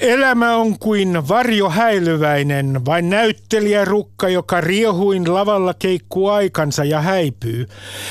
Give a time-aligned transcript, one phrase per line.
[0.00, 7.66] Elämä on kuin varjo häilyväinen, vain näyttelijä rukka, joka riehuin lavalla keikkuu aikansa ja häipyy.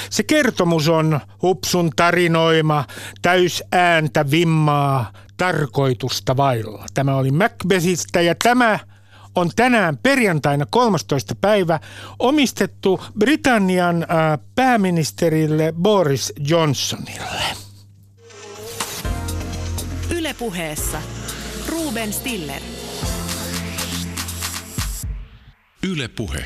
[0.10, 2.86] Se kertomus on hupsun tarinoima,
[3.22, 6.86] täys ääntä vimmaa, tarkoitusta vailla.
[6.94, 8.80] Tämä oli Macbethistä ja tämä
[9.36, 11.36] on tänään perjantaina 13.
[11.36, 11.80] päivä
[12.20, 17.42] omistettu Britannian äh, pääministerille Boris Johnsonille.
[20.16, 21.02] Ylepuheessa
[21.72, 22.62] Ruben Stiller.
[25.84, 26.46] Yle Puhe.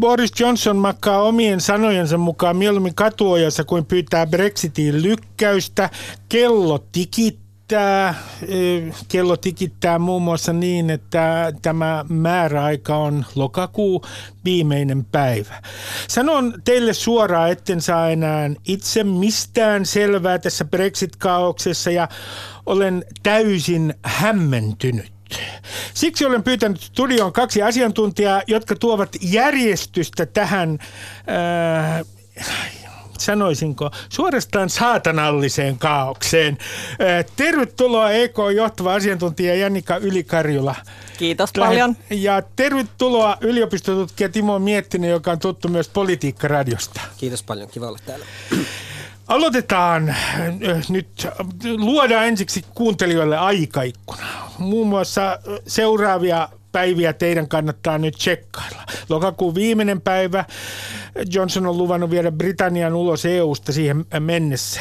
[0.00, 5.90] Boris Johnson makkaa omien sanojensa mukaan mieluummin katuojassa kuin pyytää Brexitiin lykkäystä.
[6.28, 7.43] Kello tikittää.
[7.72, 14.04] Eh, kello tikittää muun muassa niin, että tämä määräaika on lokakuu
[14.44, 15.62] viimeinen päivä.
[16.08, 22.08] Sanon teille suoraan, etten saa enää itse mistään selvää tässä Brexit-kaauksessa ja
[22.66, 25.12] olen täysin hämmentynyt.
[25.94, 30.78] Siksi olen pyytänyt studioon kaksi asiantuntijaa, jotka tuovat järjestystä tähän,
[31.28, 32.04] äh,
[33.18, 36.58] sanoisinko, suorastaan saatanalliseen kaaukseen.
[37.36, 40.74] Tervetuloa EK johtava asiantuntija Jannika Ylikarjula.
[41.18, 41.96] Kiitos paljon.
[42.10, 47.00] Ja tervetuloa yliopistotutkija Timo Miettinen, joka on tuttu myös Politiikka-radiosta.
[47.16, 48.26] Kiitos paljon, kiva olla täällä.
[49.28, 50.16] Aloitetaan
[50.88, 51.26] nyt,
[51.76, 54.26] luodaan ensiksi kuuntelijoille aikaikkuna.
[54.58, 58.82] Muun muassa seuraavia päiviä teidän kannattaa nyt tsekkailla.
[59.08, 60.44] Lokakuun viimeinen päivä
[61.32, 64.80] Johnson on luvannut viedä Britannian ulos EUsta siihen mennessä.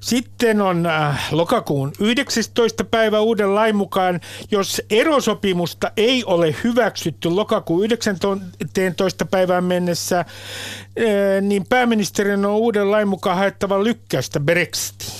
[0.00, 2.84] Sitten on äh, lokakuun 19.
[2.84, 9.24] päivä uuden lain mukaan, jos erosopimusta ei ole hyväksytty lokakuun 19.
[9.24, 10.26] päivään mennessä, äh,
[11.40, 15.12] niin pääministerin on uuden lain mukaan haettava lykkäystä Brexitiin.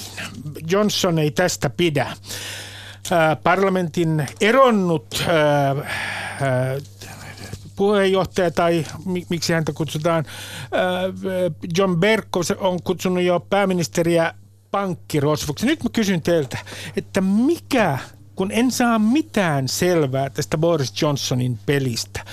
[0.70, 2.12] Johnson ei tästä pidä.
[3.12, 5.24] Äh, parlamentin eronnut
[7.76, 8.86] puheenjohtaja tai
[9.28, 10.24] miksi häntä kutsutaan,
[11.78, 14.34] John Berko on kutsunut jo pääministeriä
[14.70, 15.66] pankkirosvoksi.
[15.66, 16.58] Nyt mä kysyn teiltä,
[16.96, 17.98] että mikä,
[18.36, 22.24] kun en saa mitään selvää tästä Boris Johnsonin pelistä,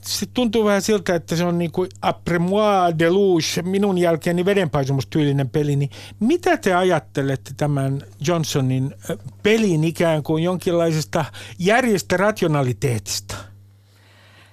[0.00, 5.50] se tuntuu vähän siltä, että se on niin kuin après moi deluge, minun jälkeeni vedenpaisumustyylinen
[5.50, 8.94] peli, niin mitä te ajattelette tämän Johnsonin
[9.42, 11.24] pelin ikään kuin jonkinlaisesta
[11.58, 13.36] järjestä rationaliteetista?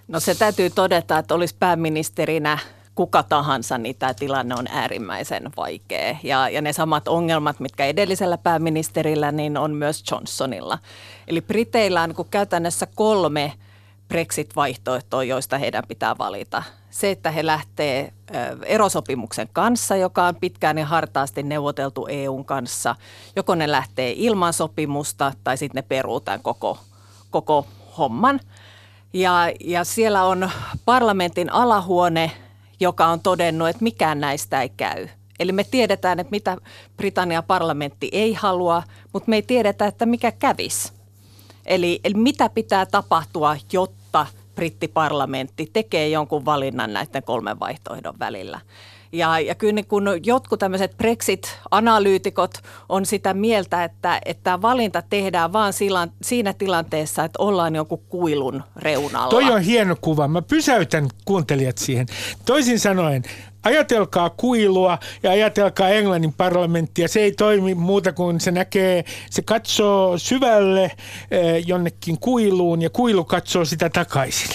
[0.08, 2.58] No se täytyy todeta, että olisi pääministerinä
[2.96, 6.18] kuka tahansa, niin tämä tilanne on äärimmäisen vaikea.
[6.24, 10.80] Ja, ja ne samat ongelmat, mitkä edellisellä pääministerillä, niin on myös Johnsonilla.
[11.28, 13.54] Eli Briteillä on niin käytännössä kolme
[14.08, 16.64] Brexit-vaihtoehtoa, joista heidän pitää valita.
[16.90, 18.14] Se, että he lähtee
[18.66, 22.96] erosopimuksen kanssa, joka on pitkään ja hartaasti neuvoteltu EUn kanssa.
[23.36, 26.80] Joko ne lähtee ilman sopimusta tai sitten ne peruu tämän koko,
[27.32, 28.40] koko homman.
[29.14, 30.52] Ja, ja siellä on
[30.86, 32.32] parlamentin alahuone–
[32.80, 35.08] joka on todennut, että mikään näistä ei käy.
[35.40, 36.58] Eli me tiedetään, että mitä
[36.98, 40.97] Britannian parlamentti ei halua, mutta me ei tiedetä, että mikä kävisi.
[41.68, 48.60] Eli, eli mitä pitää tapahtua, jotta brittiparlamentti tekee jonkun valinnan näiden kolmen vaihtoehdon välillä.
[49.18, 52.54] Ja, ja kyllä niin kun jotkut tämmöiset Brexit-analyytikot
[52.90, 58.04] on sitä mieltä, että, että tämä valinta tehdään vaan sillä, siinä tilanteessa, että ollaan jonkun
[58.10, 59.30] kuilun reunalla.
[59.30, 60.28] Toi on hieno kuva.
[60.28, 62.08] Mä pysäytän kuuntelijat siihen.
[62.46, 63.24] Toisin sanoen,
[63.64, 67.08] ajatelkaa kuilua ja ajatelkaa Englannin parlamenttia.
[67.08, 70.92] Se ei toimi muuta kuin se näkee, se katsoo syvälle
[71.32, 74.50] eh, jonnekin kuiluun ja kuilu katsoo sitä takaisin.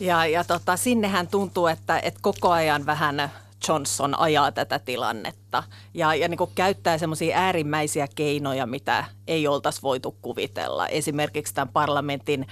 [0.00, 3.30] Ja, ja tota, sinnehän tuntuu, että, että koko ajan vähän
[3.68, 5.62] Johnson ajaa tätä tilannetta
[5.94, 10.88] ja, ja niin kuin käyttää semmoisia äärimmäisiä keinoja, mitä ei oltaisi voitu kuvitella.
[10.88, 12.46] Esimerkiksi tämän parlamentin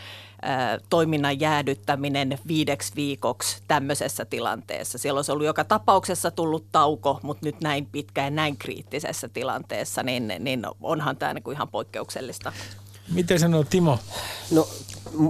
[0.44, 4.98] ä, toiminnan jäädyttäminen viideksi viikoksi tämmöisessä tilanteessa.
[4.98, 10.02] Siellä olisi ollut joka tapauksessa tullut tauko, mutta nyt näin pitkä ja näin kriittisessä tilanteessa,
[10.02, 12.52] niin, niin onhan tämä niin kuin ihan poikkeuksellista.
[13.12, 13.98] Miten sanoo Timo?
[14.50, 14.68] No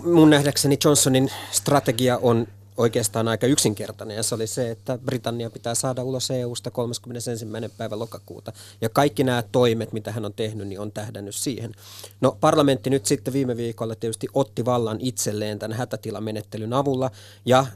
[0.05, 2.47] mun nähdäkseni Johnsonin strategia on
[2.79, 7.47] oikeastaan aika yksinkertainen ja se oli se, että Britannia pitää saada ulos EU-sta 31.
[7.77, 8.53] päivä lokakuuta.
[8.81, 11.73] Ja kaikki nämä toimet, mitä hän on tehnyt, niin on tähdännyt siihen.
[12.21, 17.11] No parlamentti nyt sitten viime viikolla tietysti otti vallan itselleen tämän hätätilamenettelyn avulla
[17.47, 17.67] ja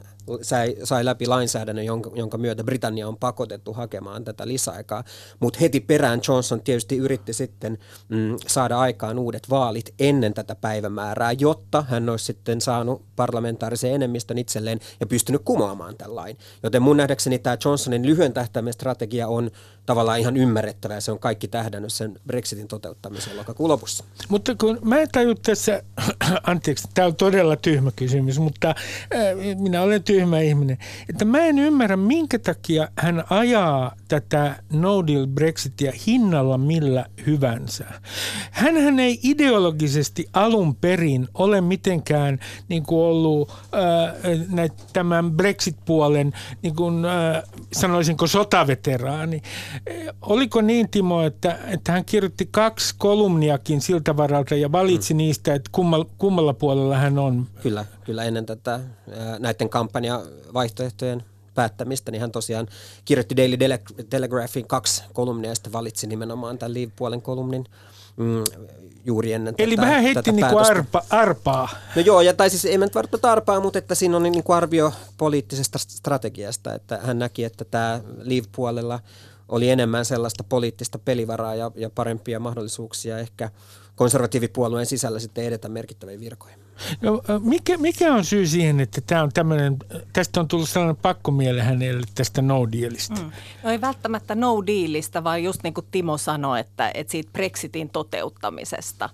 [0.83, 5.03] sai, läpi lainsäädännön, jonka, jonka myötä Britannia on pakotettu hakemaan tätä lisäaikaa.
[5.39, 7.77] Mutta heti perään Johnson tietysti yritti sitten
[8.09, 14.37] mm, saada aikaan uudet vaalit ennen tätä päivämäärää, jotta hän olisi sitten saanut parlamentaarisen enemmistön
[14.37, 16.37] itselleen ja pystynyt kumoamaan tämän lain.
[16.63, 19.51] Joten mun nähdäkseni tämä Johnsonin lyhyen tähtäimen strategia on
[19.85, 20.99] tavallaan ihan ymmärrettävää.
[20.99, 24.03] Se on kaikki tähdännyt sen Brexitin toteuttamiseen lokakuun lopussa.
[24.29, 25.83] Mutta kun mä en taju tässä,
[26.47, 30.77] anteeksi, tämä on todella tyhmä kysymys, mutta äh, minä olen tyhmä ihminen,
[31.09, 37.85] että mä en ymmärrä, minkä takia hän ajaa tätä no deal Brexitia hinnalla millä hyvänsä.
[38.51, 42.39] Hänhän ei ideologisesti alun perin ole mitenkään
[42.69, 47.43] niin kuin ollut äh, näitä, tämän Brexit-puolen, niin kuin, äh,
[47.73, 49.41] sanoisinko sotaveteraani.
[50.21, 55.17] Oliko niin, Timo, että, että hän kirjoitti kaksi kolumniakin siltä varalta ja valitsi mm.
[55.17, 57.47] niistä, että kummalla, kummalla puolella hän on?
[57.61, 58.79] Kyllä, kyllä ennen tätä
[59.39, 61.23] näiden kampanjavaihtoehtojen
[61.53, 62.67] päättämistä, niin hän tosiaan
[63.05, 63.57] kirjoitti Daily
[64.09, 67.65] Telegraphin kaksi kolumnia ja sitten valitsi nimenomaan tämän Leave-puolen kolumnin
[68.17, 68.43] mm,
[69.05, 71.69] juuri ennen Eli tätä, vähän heitti niinku arpa, arpaa.
[71.95, 74.57] No joo, ja, tai siis ei mennyt välttämättä arpaa, mutta että siinä on niin kuin
[74.57, 78.99] arvio poliittisesta strategiasta, että hän näki, että tämä Leave-puolella
[79.49, 83.49] oli enemmän sellaista poliittista pelivaraa ja, ja parempia mahdollisuuksia ehkä
[83.95, 86.62] konservatiivipuolueen sisällä sitten edetä merkittäviin virkoihin.
[87.01, 89.77] No, mikä, mikä on syy siihen, että tämä on tämmöinen,
[90.13, 93.21] tästä on tullut sellainen pakkomiele hänelle tästä no dealista?
[93.21, 93.31] Mm.
[93.63, 97.89] No ei välttämättä no dealista, vaan just niin kuin Timo sanoi, että, että siitä Brexitin
[97.89, 99.09] toteuttamisesta.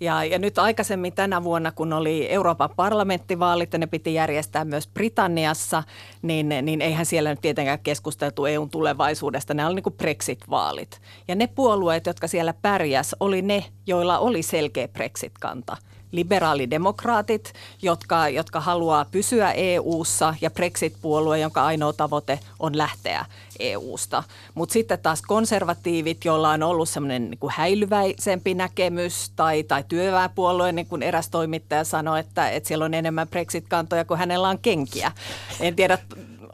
[0.00, 4.86] Ja, ja nyt aikaisemmin tänä vuonna, kun oli Euroopan parlamenttivaalit ja ne piti järjestää myös
[4.86, 5.82] Britanniassa,
[6.22, 9.54] niin, niin eihän siellä nyt tietenkään keskusteltu EUn tulevaisuudesta.
[9.54, 11.00] Ne oli niin kuin Brexit-vaalit.
[11.28, 15.76] Ja ne puolueet, jotka siellä pärjäs, oli ne, joilla oli selkeä Brexit-kanta–
[16.14, 17.52] liberaalidemokraatit,
[17.82, 23.24] jotka, jotka haluaa pysyä EU-ssa ja Brexit-puolue, jonka ainoa tavoite on lähteä
[23.58, 24.22] EU-sta.
[24.54, 30.86] Mutta sitten taas konservatiivit, joilla on ollut semmoinen niin häilyväisempi näkemys tai, tai työväenpuolue, niin
[30.86, 35.12] kuin eräs toimittaja sanoi, että, että siellä on enemmän Brexit-kantoja kuin hänellä on kenkiä.
[35.60, 35.98] En tiedä,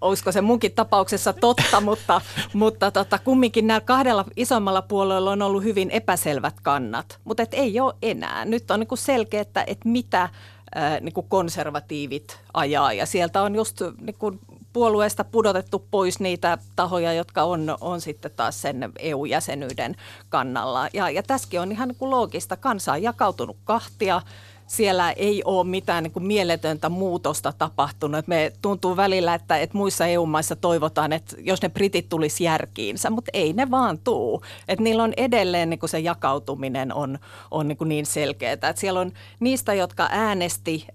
[0.01, 2.21] olisiko se munkin tapauksessa totta, mutta,
[2.53, 7.81] mutta tota, kumminkin näillä kahdella isommalla puolueella on ollut hyvin epäselvät kannat, mutta et ei
[7.81, 8.45] ole enää.
[8.45, 10.29] Nyt on niin selkeä, että, että mitä
[10.75, 14.41] ää, niin konservatiivit ajaa ja sieltä on just niin
[14.73, 19.97] puolueesta pudotettu pois niitä tahoja, jotka on, on sitten taas sen EU-jäsenyyden
[20.29, 20.89] kannalla.
[20.93, 22.57] Ja, ja tässäkin on ihan niin kuin loogista.
[22.57, 24.23] Kansa on jakautunut kahtia
[24.71, 28.27] siellä ei ole mitään niin kuin mieletöntä muutosta tapahtunut.
[28.27, 33.31] Me tuntuu välillä, että, että muissa EU-maissa toivotaan, että jos ne britit tulisi järkiinsä, mutta
[33.35, 34.43] ei ne vaan tuu.
[34.69, 37.19] Että niillä on edelleen niin kuin se jakautuminen on,
[37.51, 38.53] on niin, kuin niin selkeää.
[38.53, 40.87] Että siellä on niistä, jotka äänesti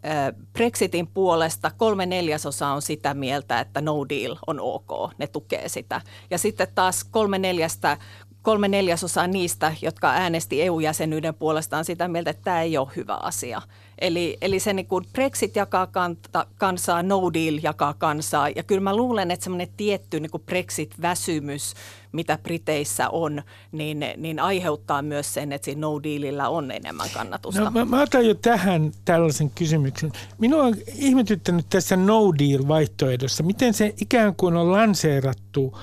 [0.54, 6.02] Brexitin puolesta, kolme neljäsosaa on sitä mieltä, että no deal on ok, ne tukee sitä.
[6.30, 7.98] Ja sitten taas kolme neljästä
[8.46, 13.62] kolme neljäsosaa niistä, jotka äänesti EU-jäsenyyden puolestaan sitä mieltä, että tämä ei ole hyvä asia.
[14.00, 18.50] Eli, eli se niin kuin Brexit jakaa kanta, kansaa, no deal jakaa kansaa.
[18.50, 21.74] Ja kyllä mä luulen, että semmoinen tietty niin kuin Brexit-väsymys,
[22.12, 27.62] mitä Briteissä on, niin, niin aiheuttaa myös sen, että siinä no dealillä on enemmän kannatusta.
[27.62, 30.12] No, mä, mä otan jo tähän tällaisen kysymyksen.
[30.38, 35.74] Minua on ihmetyttänyt tässä no deal-vaihtoehdossa, miten se ikään kuin on lanseerattu–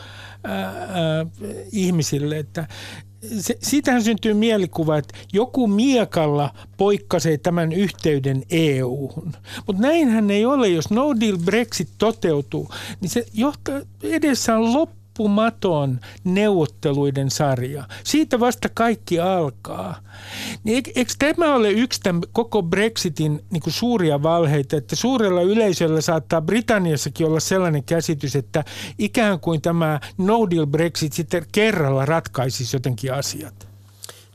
[1.72, 2.68] ihmisille, että
[3.40, 9.32] se, siitähän syntyy mielikuva, että joku miekalla poikkasee tämän yhteyden EU-hun.
[9.66, 14.72] Mutta näinhän ei ole, jos no deal Brexit toteutuu, niin se johtaa, edessä on
[15.22, 17.84] loppumaton neuvotteluiden sarja.
[18.04, 20.00] Siitä vasta kaikki alkaa.
[20.64, 26.00] Niin eikö tämä ole yksi tämän koko Brexitin niin kuin suuria valheita, että suurella yleisöllä
[26.00, 28.64] saattaa Britanniassakin olla sellainen käsitys, että
[28.98, 33.68] ikään kuin tämä no deal Brexit sitten kerralla ratkaisisi jotenkin asiat?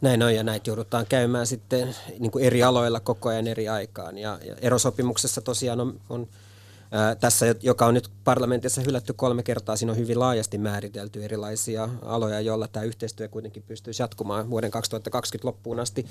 [0.02, 4.18] Näin on ja näitä joudutaan käymään sitten niin kuin eri aloilla koko ajan eri aikaan.
[4.18, 6.28] Ja, ja erosopimuksessa tosiaan on, on
[7.20, 12.42] tässä, joka on nyt parlamentissa hylätty kolme kertaa, siinä on hyvin laajasti määritelty erilaisia aloja,
[12.42, 16.06] joilla tämä yhteistyö kuitenkin pystyisi jatkumaan vuoden 2020 loppuun asti.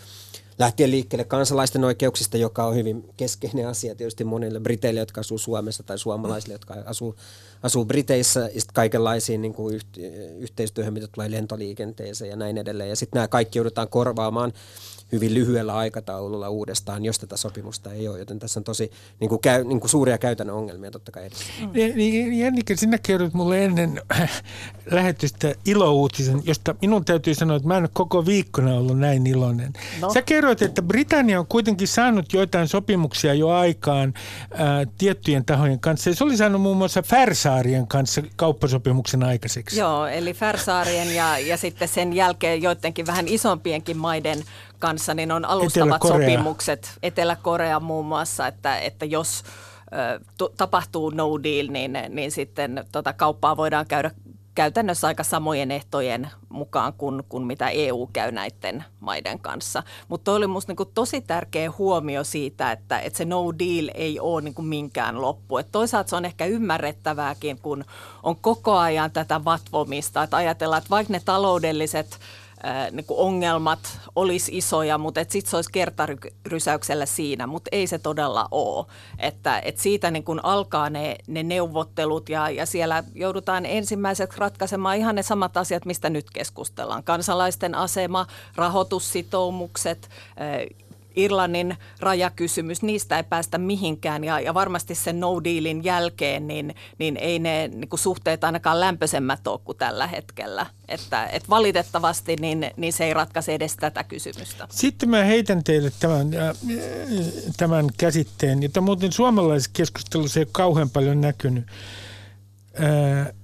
[0.58, 5.82] Lähtien liikkeelle kansalaisten oikeuksista, joka on hyvin keskeinen asia tietysti monille briteille, jotka asuu Suomessa
[5.82, 7.16] tai suomalaisille, jotka asuu,
[7.62, 9.80] asuu Briteissä, ja sitten kaikenlaisiin niin kuin
[10.38, 12.90] yhteistyöhön, mitä tulee lentoliikenteeseen ja näin edelleen.
[12.90, 14.52] Ja sitten nämä kaikki joudutaan korvaamaan
[15.12, 18.18] hyvin lyhyellä aikataululla uudestaan, jos tätä sopimusta ei ole.
[18.18, 18.90] Joten tässä on tosi
[19.20, 20.56] niin kuin, käy, niin kuin suuria käytännön
[20.92, 21.44] totta kai edessä.
[21.60, 21.70] Mm.
[21.72, 24.02] Niin, Jännikä, sinä kerroit mulle ennen
[24.90, 29.72] lähetystä ilouutisen, josta minun täytyy sanoa, että mä en ole koko viikkona ollut näin iloinen.
[30.00, 30.12] No.
[30.12, 34.14] Sä kerroit, että Britannia on kuitenkin saanut joitain sopimuksia jo aikaan
[34.54, 36.10] ää, tiettyjen tahojen kanssa.
[36.10, 39.78] Ja se oli saanut muun muassa Färsaarien kanssa kauppasopimuksen aikaiseksi.
[39.78, 44.44] Joo, eli Färsaarien ja, ja sitten sen jälkeen joidenkin vähän isompienkin maiden
[44.78, 46.28] kanssa, niin on alustavat Etelä-Korea.
[46.28, 49.44] sopimukset, Etelä-Korea muun muassa, että, että jos
[50.56, 54.10] tapahtuu no deal, niin, niin sitten tota kauppaa voidaan käydä
[54.56, 59.82] käytännössä aika samojen ehtojen mukaan kuin, kuin mitä EU käy näiden maiden kanssa.
[60.08, 64.42] Mutta oli minusta niin tosi tärkeä huomio siitä, että, että se no deal ei ole
[64.42, 65.58] niin kuin minkään loppu.
[65.58, 67.84] Et toisaalta se on ehkä ymmärrettävääkin, kun
[68.22, 72.18] on koko ajan tätä vatvomista, että ajatellaan, että vaikka ne taloudelliset–
[72.92, 78.48] niin kuin ongelmat olisi isoja, mutta sitten se olisi kertarysäyksellä siinä, mutta ei se todella
[78.50, 78.86] ole.
[79.18, 84.96] Että, et siitä niin kuin alkaa ne, ne neuvottelut ja, ja siellä joudutaan ensimmäiseksi ratkaisemaan
[84.96, 87.04] ihan ne samat asiat, mistä nyt keskustellaan.
[87.04, 90.08] Kansalaisten asema, rahoitussitoumukset,
[91.16, 97.16] Irlannin rajakysymys, niistä ei päästä mihinkään ja, ja varmasti sen no dealin jälkeen niin, niin
[97.16, 100.66] ei ne niin kuin suhteet ainakaan lämpöisemmät ole kuin tällä hetkellä.
[100.88, 104.68] Että, et valitettavasti niin, niin se ei ratkaise edes tätä kysymystä.
[104.70, 106.56] Sitten mä heitän teille tämän, äh,
[107.56, 111.66] tämän käsitteen, jota muuten suomalaisessa keskustelussa ei ole kauhean paljon näkynyt.
[112.80, 113.34] Äh,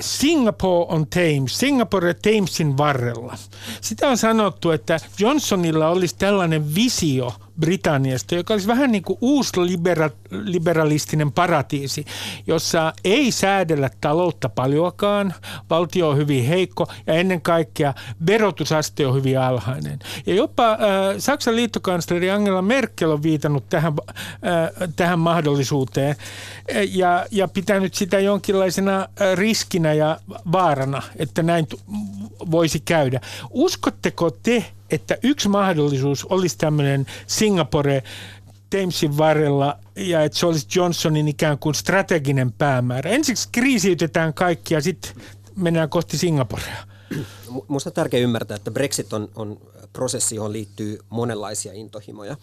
[0.00, 3.36] Singapore on Thames, Singapore Thamesin varrella.
[3.80, 7.32] Sitä on sanottu, että Johnsonilla olisi tällainen visio
[7.62, 12.04] Britanniasta, joka olisi vähän niin kuin uusliberalistinen paratiisi,
[12.46, 15.34] jossa ei säädellä taloutta paljoakaan,
[15.70, 17.94] valtio on hyvin heikko ja ennen kaikkea
[18.26, 19.98] verotusaste on hyvin alhainen.
[20.26, 20.78] Ja jopa äh,
[21.18, 26.16] Saksan liittokansleri Angela Merkel on viitannut tähän, äh, tähän mahdollisuuteen
[26.88, 30.20] ja, ja pitänyt sitä jonkinlaisena äh, riskinä ja
[30.52, 31.66] vaarana, että näin
[32.50, 33.20] voisi käydä.
[33.50, 38.02] Uskotteko te, että yksi mahdollisuus olisi tämmöinen Singapore
[38.70, 43.10] Thamesin varrella ja että se olisi Johnsonin ikään kuin strateginen päämäärä.
[43.10, 45.12] Ensiksi kriisiytetään kaikki ja sitten
[45.56, 46.86] mennään kohti Singaporea.
[47.68, 49.60] Minusta on tärkeää ymmärtää, että Brexit on, on
[49.92, 52.36] prosessi, johon liittyy monenlaisia intohimoja.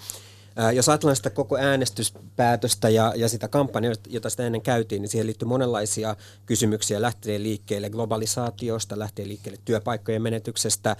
[0.73, 5.27] Jos ajatellaan sitä koko äänestyspäätöstä ja, ja sitä kampanjaa, jota sitä ennen käytiin, niin siihen
[5.27, 7.01] liittyy monenlaisia kysymyksiä.
[7.01, 10.95] Lähtee liikkeelle globalisaatiosta, lähtee liikkeelle työpaikkojen menetyksestä,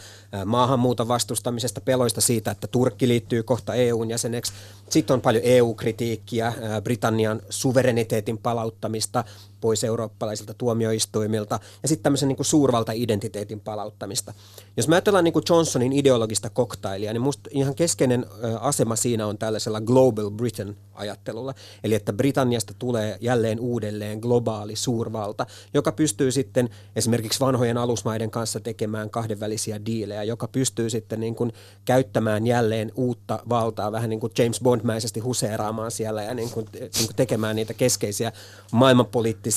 [0.46, 4.54] maahanmuuton vastustamisesta, peloista siitä, että Turkki liittyy kohta EUn jäseneksi.
[4.90, 9.24] Sitten on paljon EU-kritiikkiä, Britannian suvereniteetin palauttamista,
[9.62, 14.34] pois eurooppalaisilta tuomioistuimilta ja sitten tämmöisen niin kuin suurvalta-identiteetin palauttamista.
[14.78, 18.26] Jos mä ajatellaan niin Johnsonin ideologista koktailia, niin musta ihan keskeinen
[18.60, 21.54] asema siinä on tällaisella Global Britain-ajattelulla.
[21.84, 28.60] Eli että Britanniasta tulee jälleen uudelleen globaali suurvalta, joka pystyy sitten esimerkiksi vanhojen alusmaiden kanssa
[28.60, 31.54] tekemään kahdenvälisiä diilejä, joka pystyy sitten niin kuin
[31.86, 36.92] käyttämään jälleen uutta valtaa, vähän niin kuin James Bondmäisesti huseeraamaan siellä ja niin kuin, niin
[37.06, 38.32] kuin tekemään niitä keskeisiä
[38.72, 39.49] maailmanpoliittisia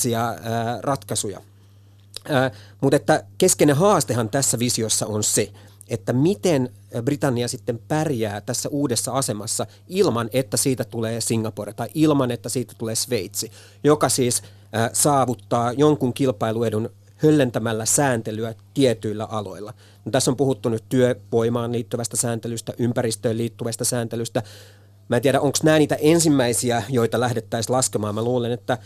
[0.43, 1.41] ää, ratkaisuja.
[2.81, 5.51] Mutta että keskeinen haastehan tässä visiossa on se,
[5.89, 6.69] että miten
[7.01, 12.73] Britannia sitten pärjää tässä uudessa asemassa ilman, että siitä tulee Singapore tai ilman, että siitä
[12.77, 13.51] tulee Sveitsi,
[13.83, 14.43] joka siis
[14.93, 19.73] saavuttaa jonkun kilpailuedun höllentämällä sääntelyä tietyillä aloilla.
[20.05, 24.43] No, tässä on puhuttu nyt työvoimaan liittyvästä sääntelystä, ympäristöön liittyvästä sääntelystä,
[25.09, 28.15] Mä en tiedä, onko nämä niitä ensimmäisiä, joita lähdettäisiin laskemaan.
[28.15, 28.77] Mä luulen, että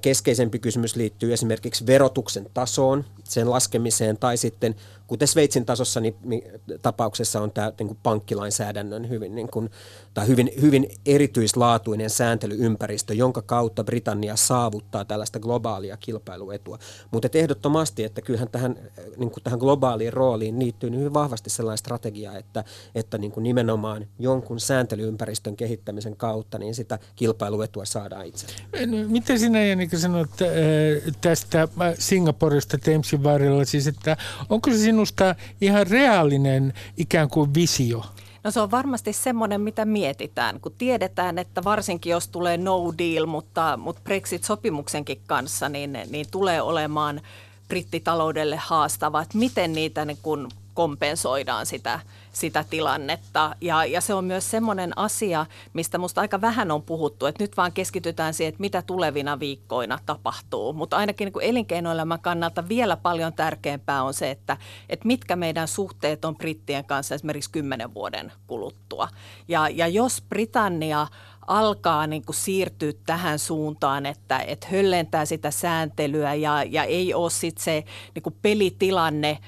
[0.00, 4.74] keskeisempi kysymys liittyy esimerkiksi verotuksen tasoon, sen laskemiseen tai sitten
[5.06, 6.42] kuten Sveitsin tasossa niin, niin,
[6.82, 9.70] tapauksessa on tämä niin kuin pankkilainsäädännön hyvin, niin kuin,
[10.14, 16.78] tai hyvin, hyvin erityislaatuinen sääntelyympäristö, jonka kautta Britannia saavuttaa tällaista globaalia kilpailuetua.
[17.10, 18.76] Mutta et ehdottomasti, että kyllähän tähän,
[19.16, 22.64] niin kuin tähän globaaliin rooliin liittyy niin hyvin vahvasti sellainen strategia, että,
[22.94, 28.46] että niin kuin nimenomaan jonkun sääntelyympäristön kehittämisen kautta niin sitä kilpailuetua saadaan itse.
[28.86, 34.16] No, miten sinä Janika sanot äh, tästä Singaporesta Thamesin varrella, siis että
[34.48, 38.04] onko se sinusta ihan reaalinen ikään kuin visio?
[38.44, 43.26] No se on varmasti semmoinen, mitä mietitään, kun tiedetään, että varsinkin jos tulee no deal,
[43.26, 47.20] mutta, mutta Brexit-sopimuksenkin kanssa, niin, niin tulee olemaan
[47.68, 52.00] brittitaloudelle haastava, että miten niitä niin kun kompensoidaan sitä,
[52.32, 53.56] sitä tilannetta.
[53.60, 57.56] Ja, ja se on myös semmoinen asia, mistä musta aika vähän on puhuttu, että nyt
[57.56, 60.72] vaan keskitytään siihen, että mitä tulevina viikkoina tapahtuu.
[60.72, 64.56] Mutta ainakin niin elinkeinoelämän kannalta vielä paljon tärkeämpää on se, että,
[64.88, 69.08] että mitkä meidän suhteet on brittien kanssa esimerkiksi kymmenen vuoden kuluttua.
[69.48, 71.06] Ja, ja jos Britannia
[71.46, 77.30] alkaa niin kuin siirtyä tähän suuntaan, että, että höllentää sitä sääntelyä ja, ja ei ole
[77.30, 77.84] sitten se
[78.14, 79.38] niin kuin pelitilanne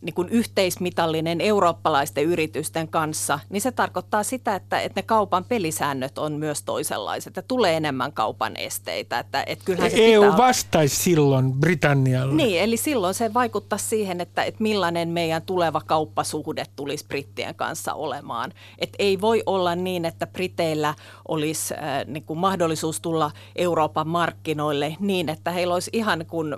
[0.00, 6.18] niin kuin yhteismitallinen eurooppalaisten yritysten kanssa, niin se tarkoittaa sitä, että, että ne kaupan pelisäännöt
[6.18, 9.18] on myös toisenlaiset ja tulee enemmän kaupan esteitä.
[9.18, 10.36] Että, että kyllähän se EU pitää...
[10.36, 12.34] vastaisi silloin Britannialle.
[12.34, 17.94] Niin, eli silloin se vaikuttaa siihen, että, että millainen meidän tuleva kauppasuhde tulisi Brittien kanssa
[17.94, 18.52] olemaan.
[18.78, 20.94] Et ei voi olla niin, että Briteillä
[21.28, 26.56] olisi äh, niin kuin mahdollisuus tulla Euroopan markkinoille niin, että heillä olisi ihan kuin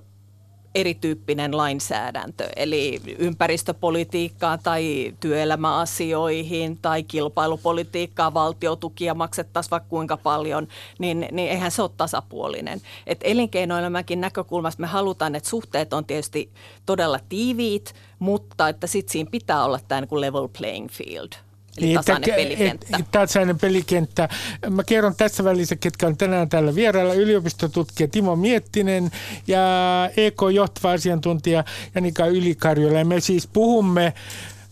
[0.75, 11.50] erityyppinen lainsäädäntö, eli ympäristöpolitiikkaa tai työelämäasioihin tai kilpailupolitiikkaa, valtiotukia maksettaisiin vaikka kuinka paljon, niin, niin
[11.50, 12.81] eihän se ole tasapuolinen.
[13.07, 16.50] Et elinkeinoelämänkin näkökulmasta me halutaan, että suhteet on tietysti
[16.87, 21.31] todella tiiviit, mutta että sitten siinä pitää olla tämä niin level playing field–
[21.79, 22.97] Eli niin, tasainen pelikenttä.
[22.99, 24.29] Et, tasainen pelikenttä.
[24.71, 27.15] Mä kerron tässä välissä, ketkä on tänään täällä vierailla.
[27.15, 29.11] Yliopistotutkija Timo Miettinen
[29.47, 29.61] ja
[30.17, 32.99] EK-johtava asiantuntija Janika Ylikarjola.
[32.99, 34.12] Ja me siis puhumme,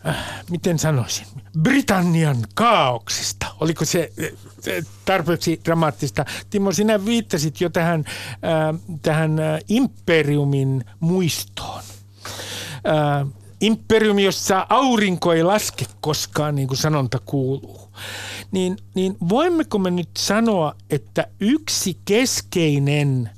[0.09, 0.17] äh,
[0.51, 1.27] miten sanoisin,
[1.63, 3.47] Britannian kaauksesta.
[3.61, 4.13] Oliko se,
[4.61, 6.25] se tarpeeksi dramaattista?
[6.51, 11.83] Timo, sinä viittasit jo tähän, äh, tähän äh, imperiumin muistoon.
[12.87, 13.27] Äh,
[13.61, 17.89] imperiumi, jossa aurinko ei laske koskaan, niin kuin sanonta kuuluu.
[18.51, 23.31] Niin, niin voimmeko me nyt sanoa, että yksi keskeinen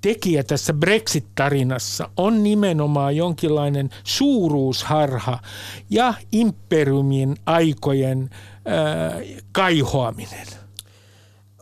[0.00, 5.38] tekijä tässä Brexit-tarinassa on nimenomaan jonkinlainen suuruusharha
[5.90, 10.46] ja imperiumin aikojen äh, kaihoaminen?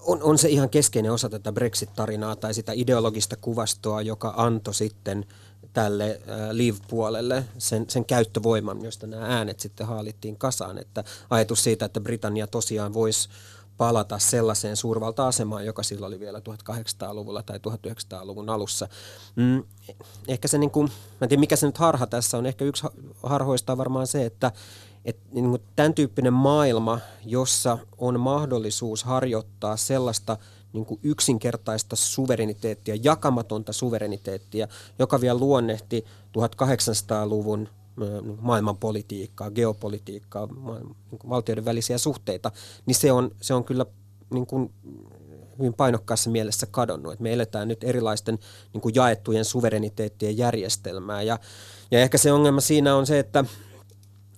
[0.06, 5.24] On, on se ihan keskeinen osa tätä Brexit-tarinaa tai sitä ideologista kuvastoa, joka antoi sitten–
[5.72, 10.78] tälle äh, Leave-puolelle sen, sen käyttövoiman, josta nämä äänet sitten haalittiin kasaan.
[10.78, 13.28] Että ajatus siitä, että Britannia tosiaan voisi
[13.76, 18.88] palata sellaiseen suurvalta-asemaan, joka silloin oli vielä 1800-luvulla tai 1900-luvun alussa.
[19.36, 19.64] Mm,
[20.28, 22.86] ehkä se, niin kuin, mä en tiedä mikä se nyt harha tässä on, ehkä yksi
[23.22, 24.52] harhoista on varmaan se, että
[25.04, 30.36] et, niin kuin tämän tyyppinen maailma, jossa on mahdollisuus harjoittaa sellaista–
[30.72, 36.04] niin kuin yksinkertaista suvereniteettia, jakamatonta suvereniteettia, joka vielä luonnehti
[36.38, 37.68] 1800-luvun
[38.40, 42.52] maailmanpolitiikkaa, geopolitiikkaa, niin valtioiden välisiä suhteita,
[42.86, 43.86] niin se on, se on kyllä
[44.30, 44.72] niin kuin
[45.58, 47.12] hyvin painokkaassa mielessä kadonnut.
[47.12, 48.38] Että me eletään nyt erilaisten
[48.72, 51.22] niin kuin jaettujen suvereniteettien järjestelmää.
[51.22, 51.38] Ja,
[51.90, 53.44] ja ehkä se ongelma siinä on se, että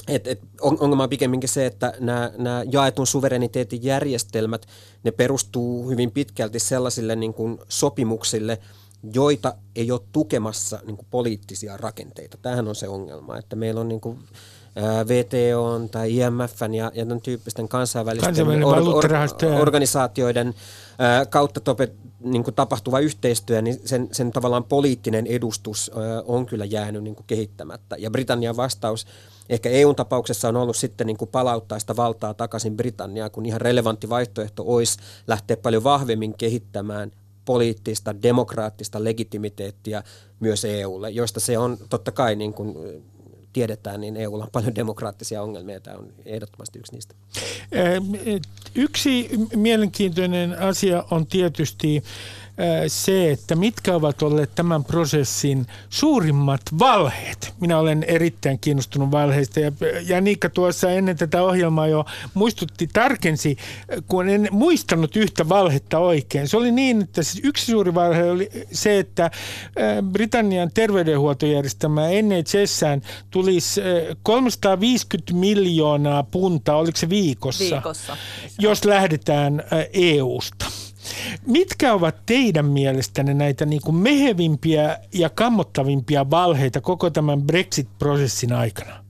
[0.09, 4.67] et, et ongelma on pikemminkin se, että nämä, nämä jaetun suvereniteetin järjestelmät,
[5.05, 8.59] ne perustuu hyvin pitkälti sellaisille niin kuin sopimuksille,
[9.15, 12.39] joita ei ole tukemassa niin kuin poliittisia rakenteita.
[12.43, 14.19] Tämähän on se ongelma, että meillä on niin kuin,
[15.09, 19.05] VTO tai IMFn ja, ja tämän tyyppisten kansainvälisten or, or,
[19.61, 20.55] organisaatioiden
[20.99, 21.89] ää, kautta tope,
[22.25, 25.91] niin kuin tapahtuva yhteistyö, niin sen, sen tavallaan poliittinen edustus
[26.25, 27.97] on kyllä jäänyt niin kuin kehittämättä.
[27.99, 29.07] Ja Britannian vastaus
[29.49, 33.61] ehkä EUn tapauksessa on ollut sitten niin kuin palauttaa sitä valtaa takaisin Britanniaan, kun ihan
[33.61, 37.13] relevantti vaihtoehto olisi lähteä paljon vahvemmin kehittämään
[37.45, 40.03] poliittista, demokraattista legitimiteettiä
[40.41, 42.77] myös EUlle, josta se on totta kai niin kuin
[43.53, 45.81] tiedetään, niin EUlla on paljon demokraattisia ongelmia.
[45.81, 47.15] Tämä on ehdottomasti yksi niistä.
[48.75, 52.03] Yksi mielenkiintoinen asia on tietysti
[52.89, 57.55] se, että mitkä ovat olleet tämän prosessin suurimmat valheet.
[57.61, 59.73] Minä olen erittäin kiinnostunut valheista ja
[60.07, 63.57] Janikka tuossa ennen tätä ohjelmaa jo muistutti, tarkensi,
[64.09, 66.49] kun en muistanut yhtä valhetta oikein.
[66.49, 69.31] Se oli niin, että siis yksi suuri valhe oli se, että
[70.13, 73.81] Britannian terveydenhuoltojärjestelmä NHSään tulisi
[74.23, 78.17] 350 miljoonaa puntaa, oliko se viikossa, viikossa.
[78.59, 79.63] jos lähdetään
[79.93, 80.67] EUsta.
[81.47, 89.05] Mitkä ovat teidän mielestänne näitä niin kuin mehevimpiä ja kammottavimpia valheita koko tämän Brexit-prosessin aikana?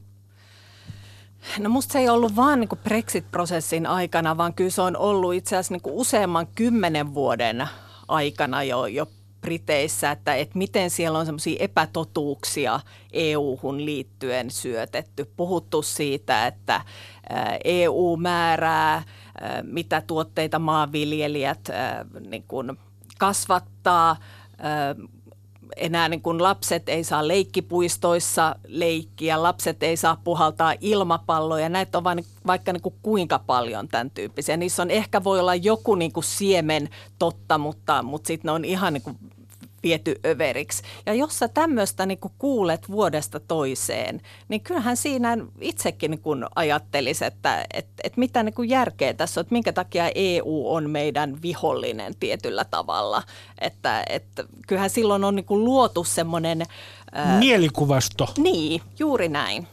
[1.59, 5.57] No musta se ei ollut vaan niin Brexit-prosessin aikana, vaan kyllä se on ollut itse
[5.57, 7.69] asiassa niin useamman kymmenen vuoden
[8.09, 9.07] aikana jo, jo
[9.41, 12.81] Briteissä, että, että miten siellä on semmoisia epätotuuksia
[13.13, 15.25] EU-hun liittyen syötetty.
[15.37, 16.81] Puhuttu siitä, että
[17.65, 19.03] EU määrää,
[19.63, 21.69] mitä tuotteita maanviljelijät
[22.29, 22.79] niin kuin
[23.19, 24.17] kasvattaa,
[25.77, 31.69] enää niin kuin lapset ei saa leikkipuistoissa leikkiä, lapset ei saa puhaltaa ilmapalloja.
[31.69, 34.57] Näitä on vain, vaikka niin kuin kuinka paljon tämän tyyppisiä.
[34.57, 38.65] Niissä on ehkä voi olla joku niin kuin siemen totta, mutta, mutta sitten ne on
[38.65, 39.19] ihan niin kuin
[39.83, 40.83] viety överiksi.
[41.07, 47.65] Ja jos sä tämmöistä niin kuulet vuodesta toiseen, niin kyllähän siinä itsekin niin ajattelisi, että,
[47.75, 52.65] että, että mitä niin järkeä tässä on, että minkä takia EU on meidän vihollinen tietyllä
[52.65, 53.23] tavalla.
[53.61, 56.63] Että, että kyllähän silloin on niin luotu semmoinen...
[57.39, 58.29] Mielikuvasto.
[58.39, 59.67] Niin, juuri näin.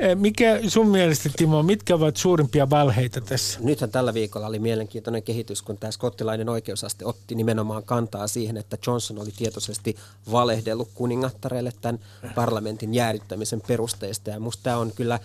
[0.00, 3.58] Eh, mikä sun mielestä, Timo, mitkä ovat suurimpia valheita tässä?
[3.62, 8.78] Nythän tällä viikolla oli mielenkiintoinen kehitys, kun tämä skottilainen oikeusaste otti nimenomaan kantaa siihen, että
[8.86, 9.96] Johnson oli tietoisesti
[10.32, 12.00] valehdellut kuningattareille tämän
[12.34, 14.30] parlamentin jäädyttämisen perusteista.
[14.30, 15.20] Ja musta tämä on kyllä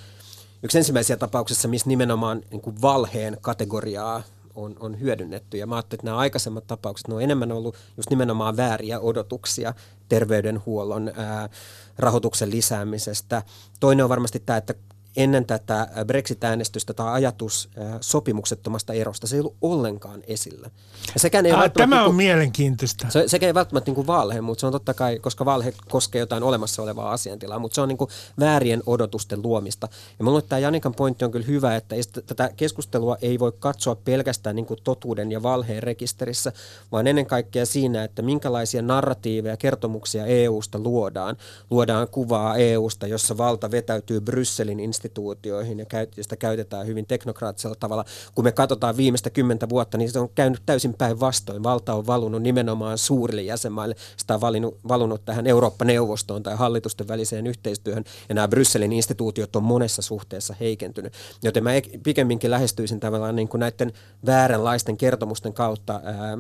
[0.63, 4.23] yksi ensimmäisiä tapauksessa, missä nimenomaan niin valheen kategoriaa
[4.55, 5.58] on, on hyödynnetty.
[5.58, 9.73] Ja mä ajattelin, että nämä aikaisemmat tapaukset, ne on enemmän ollut just nimenomaan vääriä odotuksia
[10.10, 11.50] terveydenhuollon ää,
[11.98, 13.43] rahoituksen lisäämisestä.
[13.80, 14.74] Toinen on varmasti tämä, että
[15.17, 17.69] ennen tätä Brexit-äänestystä tämä ajatus
[18.02, 20.69] sopimuksettomasta erosta, se ei ollut ollenkaan esillä.
[21.13, 23.08] Ja sekään ei ah, tämä on niin kuin, mielenkiintoista.
[23.10, 26.19] Se, sekä ei välttämättä niin kuin valhe, mutta se on totta kai, koska valhe koskee
[26.19, 29.88] jotain olemassa olevaa asiantilaa, mutta se on niin kuin väärien odotusten luomista.
[30.19, 31.95] Ja minulle tämä Janikan pointti on kyllä hyvä, että
[32.28, 36.52] tätä keskustelua ei voi katsoa pelkästään niin kuin totuuden ja valheen rekisterissä,
[36.91, 41.38] vaan ennen kaikkea siinä, että minkälaisia narratiiveja, kertomuksia EUsta luodaan.
[41.69, 45.86] Luodaan kuvaa EUsta, jossa valta vetäytyy Brysselin instituutioihin ja
[46.22, 48.06] sitä käytetään hyvin teknokraattisella tavalla.
[48.36, 51.63] Kun me katsotaan viimeistä kymmentä vuotta, niin se on käynyt täysin päinvastoin.
[51.63, 53.95] Valta on valunut nimenomaan suurille jäsenmaille.
[54.17, 58.04] Sitä on valinut, valunut tähän Eurooppa-neuvostoon tai hallitusten väliseen yhteistyöhön.
[58.30, 61.13] Ja nämä Brysselin instituutiot on monessa suhteessa heikentynyt.
[61.43, 61.69] Joten mä
[62.04, 63.93] pikemminkin lähestyisin tavallaan niin kuin näiden
[64.26, 66.38] vääränlaisten kertomusten kautta, ää,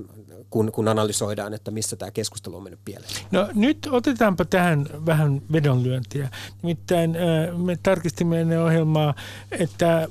[0.49, 3.09] kun, kun analysoidaan, että missä tämä keskustelu on mennyt pieleen.
[3.31, 6.29] No nyt otetaanpa tähän vähän vedonlyöntiä.
[6.61, 7.17] Nimittäin
[7.57, 9.13] me tarkistimme ohjelmaa,
[9.51, 10.07] että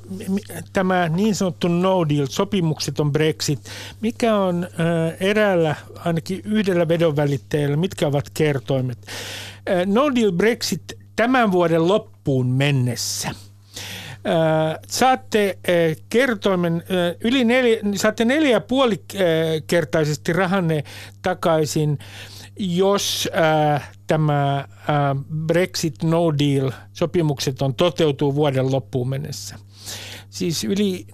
[0.73, 3.59] tämä niin sanottu no deal, sopimukset on Brexit,
[4.01, 4.67] mikä on
[5.19, 5.75] eräällä,
[6.05, 8.97] ainakin yhdellä vedonvälittäjällä, mitkä ovat kertoimet?
[9.85, 13.31] No deal Brexit tämän vuoden loppuun mennessä–
[14.87, 15.57] saatte
[16.09, 16.83] kertoimen
[17.21, 19.03] yli neljä, saatte neljä ja puoli
[19.67, 20.83] kertaisesti rahanne
[21.21, 21.99] takaisin
[22.57, 23.29] jos
[24.09, 24.67] tämä
[25.47, 29.55] Brexit No Deal sopimukset on toteutuu vuoden loppuun mennessä.
[30.29, 31.05] Siis yli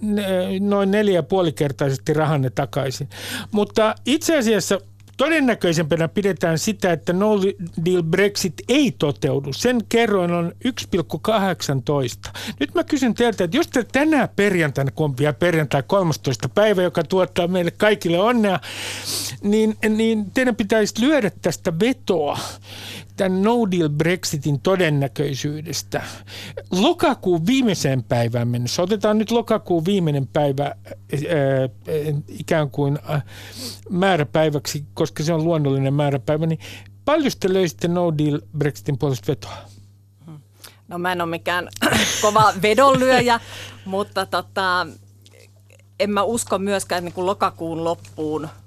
[0.60, 3.08] noin neljä puolikertaisesti rahanne takaisin.
[3.50, 4.80] Mutta itse asiassa
[5.16, 7.40] Todennäköisempänä pidetään sitä, että no
[7.84, 9.52] deal Brexit ei toteudu.
[9.52, 12.32] Sen kerroin on 1,18.
[12.60, 16.48] Nyt mä kysyn teiltä, että jos te tänään perjantaina, kun on vielä perjantai 13.
[16.48, 18.60] päivä, joka tuottaa meille kaikille onnea,
[19.42, 22.38] niin, niin teidän pitäisi lyödä tästä vetoa
[23.16, 26.02] tämän no deal Brexitin todennäköisyydestä.
[26.70, 30.74] Lokakuun viimeiseen päivään mennessä, otetaan nyt lokakuun viimeinen päivä ää,
[32.28, 33.22] ikään kuin ää,
[33.90, 36.60] määräpäiväksi, koska se on luonnollinen määräpäivä, niin
[37.04, 39.56] paljon te löysitte no deal Brexitin puolesta vetoa?
[40.88, 41.68] No mä en ole mikään
[42.22, 43.40] kova vedonlyöjä,
[43.84, 44.86] mutta tota,
[46.00, 48.48] en mä usko myöskään niin kuin lokakuun loppuun–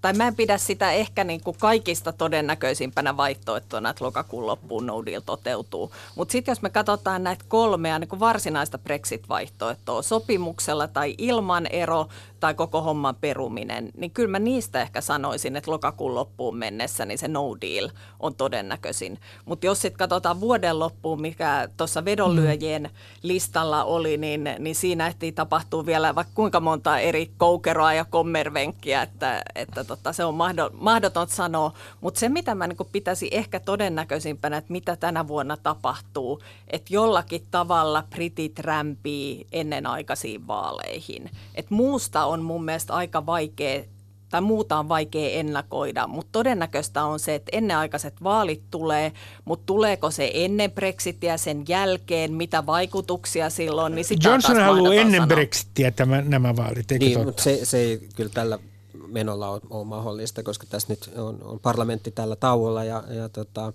[0.00, 5.06] tai mä en pidä sitä ehkä niin kuin kaikista todennäköisimpänä vaihtoehtona, että lokakuun loppuun no
[5.06, 5.92] deal toteutuu.
[6.14, 12.08] Mutta sitten jos me katsotaan näitä kolmea niin kuin varsinaista Brexit-vaihtoehtoa, sopimuksella tai ilman ero
[12.40, 17.18] tai koko homman peruminen, niin kyllä mä niistä ehkä sanoisin, että lokakuun loppuun mennessä niin
[17.18, 17.88] se no deal
[18.20, 19.18] on todennäköisin.
[19.44, 22.90] Mutta jos sitten katsotaan vuoden loppuun, mikä tuossa vedonlyöjien mm.
[23.22, 29.02] listalla oli, niin, niin siinä ehtii tapahtuu vielä vaikka kuinka monta eri koukeroa ja kommervenkkiä,
[29.02, 30.34] että, että tota, se on
[30.72, 31.72] mahdoton sanoa.
[32.00, 37.46] Mutta se, mitä mä niin pitäisi ehkä todennäköisimpänä, että mitä tänä vuonna tapahtuu, että jollakin
[37.50, 41.30] tavalla britit rämpii ennenaikaisiin vaaleihin.
[41.54, 43.84] Et muusta on mun mielestä aika vaikea
[44.30, 49.12] tai muuta on vaikea ennakoida, mutta todennäköistä on se, että ennenaikaiset vaalit tulee,
[49.44, 55.12] mutta tuleeko se ennen Brexitia, sen jälkeen, mitä vaikutuksia silloin, niin sitä Johnson haluaa ennen
[55.12, 55.26] sanoa.
[55.26, 57.26] Brexitia tämä, nämä vaalit, eikö niin, totta?
[57.26, 58.58] mutta se, se ei kyllä tällä
[59.06, 63.72] menolla on, on mahdollista, koska tässä nyt on, on parlamentti tällä tauolla ja, ja tota,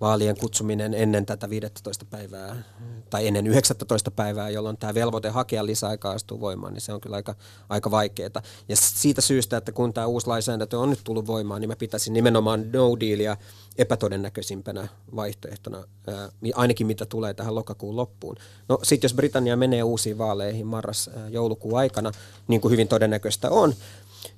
[0.00, 2.62] vaalien kutsuminen ennen tätä 15 päivää
[3.10, 7.16] tai ennen 19 päivää, jolloin tämä velvoite hakea lisäaikaa astuu voimaan, niin se on kyllä
[7.16, 7.34] aika,
[7.68, 8.42] aika vaikeaa.
[8.68, 12.12] Ja siitä syystä, että kun tämä uusi lainsäädäntö on nyt tullut voimaan, niin mä pitäisin
[12.12, 13.36] nimenomaan no dealia
[13.78, 18.36] epätodennäköisimpänä vaihtoehtona, ää, ainakin mitä tulee tähän lokakuun loppuun.
[18.68, 22.12] No sitten jos Britannia menee uusiin vaaleihin marras-joulukuun aikana,
[22.48, 23.74] niin kuin hyvin todennäköistä on,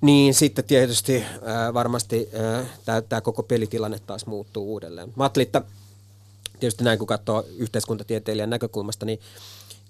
[0.00, 2.28] niin sitten tietysti ää, varmasti
[3.08, 5.12] tämä koko pelitilanne taas muuttuu uudelleen.
[5.42, 5.62] Että
[6.60, 9.20] tietysti näin kun katsoo yhteiskuntatieteilijän näkökulmasta, niin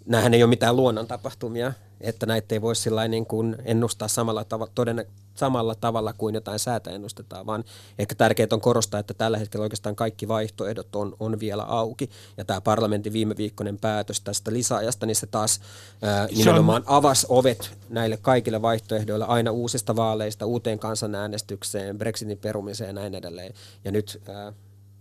[0.09, 2.75] näähän ei ole mitään luonnon tapahtumia, että näitä ei voi
[3.09, 7.65] niin kuin ennustaa samalla, tav- todenne- samalla tavalla kuin jotain säätä ennustetaan, vaan
[7.99, 12.11] ehkä tärkeää on korostaa, että tällä hetkellä oikeastaan kaikki vaihtoehdot on, on vielä auki.
[12.37, 15.61] Ja tämä parlamentin viime viikkoinen päätös tästä lisäajasta, niin se taas
[16.03, 22.93] ää, nimenomaan avasi ovet näille kaikille vaihtoehdoille aina uusista vaaleista, uuteen kansanäänestykseen, Brexitin perumiseen ja
[22.93, 23.55] näin edelleen.
[23.85, 24.53] Ja nyt ää,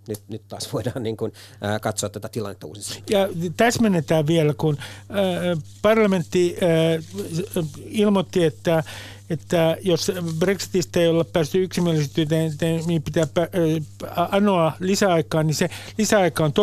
[0.07, 4.77] nyt, nyt taas voidaan niin kuin, ää, katsoa tätä tilannetta uusin Ja täsmennetään vielä, kun
[5.09, 5.21] ää,
[5.81, 6.99] parlamentti ää,
[7.85, 8.83] ilmoitti, että
[9.29, 12.51] että jos Brexitistä ei olla päästy yksimielisyyteen,
[12.85, 13.27] niin pitää
[14.15, 16.53] anoa lisäaikaa, niin se lisäaika on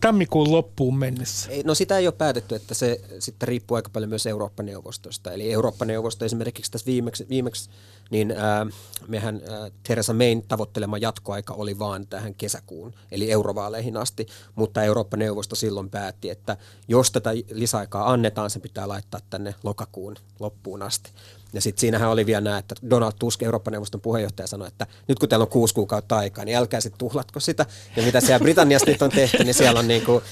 [0.00, 1.50] tammikuun loppuun mennessä.
[1.50, 5.32] Ei, no sitä ei ole päätetty, että se sitten riippuu aika paljon myös Eurooppa-neuvostosta.
[5.32, 7.70] Eli Eurooppa-neuvosto esimerkiksi tässä viimeksi, viimeksi
[8.10, 14.26] niin äh, mehän äh, Theresa Mayn tavoittelema jatkoaika oli vaan tähän kesäkuun, eli eurovaaleihin asti,
[14.54, 16.56] mutta Eurooppa-neuvosto silloin päätti, että
[16.88, 21.10] jos tätä lisäaikaa annetaan, se pitää laittaa tänne lokakuun loppuun asti.
[21.54, 25.28] Ja sitten siinähän oli vielä nämä, että Donald Tusk, Eurooppa-neuvoston puheenjohtaja, sanoi, että nyt kun
[25.28, 27.66] teillä on kuusi kuukautta aikaa, niin älkää sitten tuhlatko sitä.
[27.96, 30.22] Ja mitä siellä Britanniassa nyt on tehty, niin siellä on niin kuin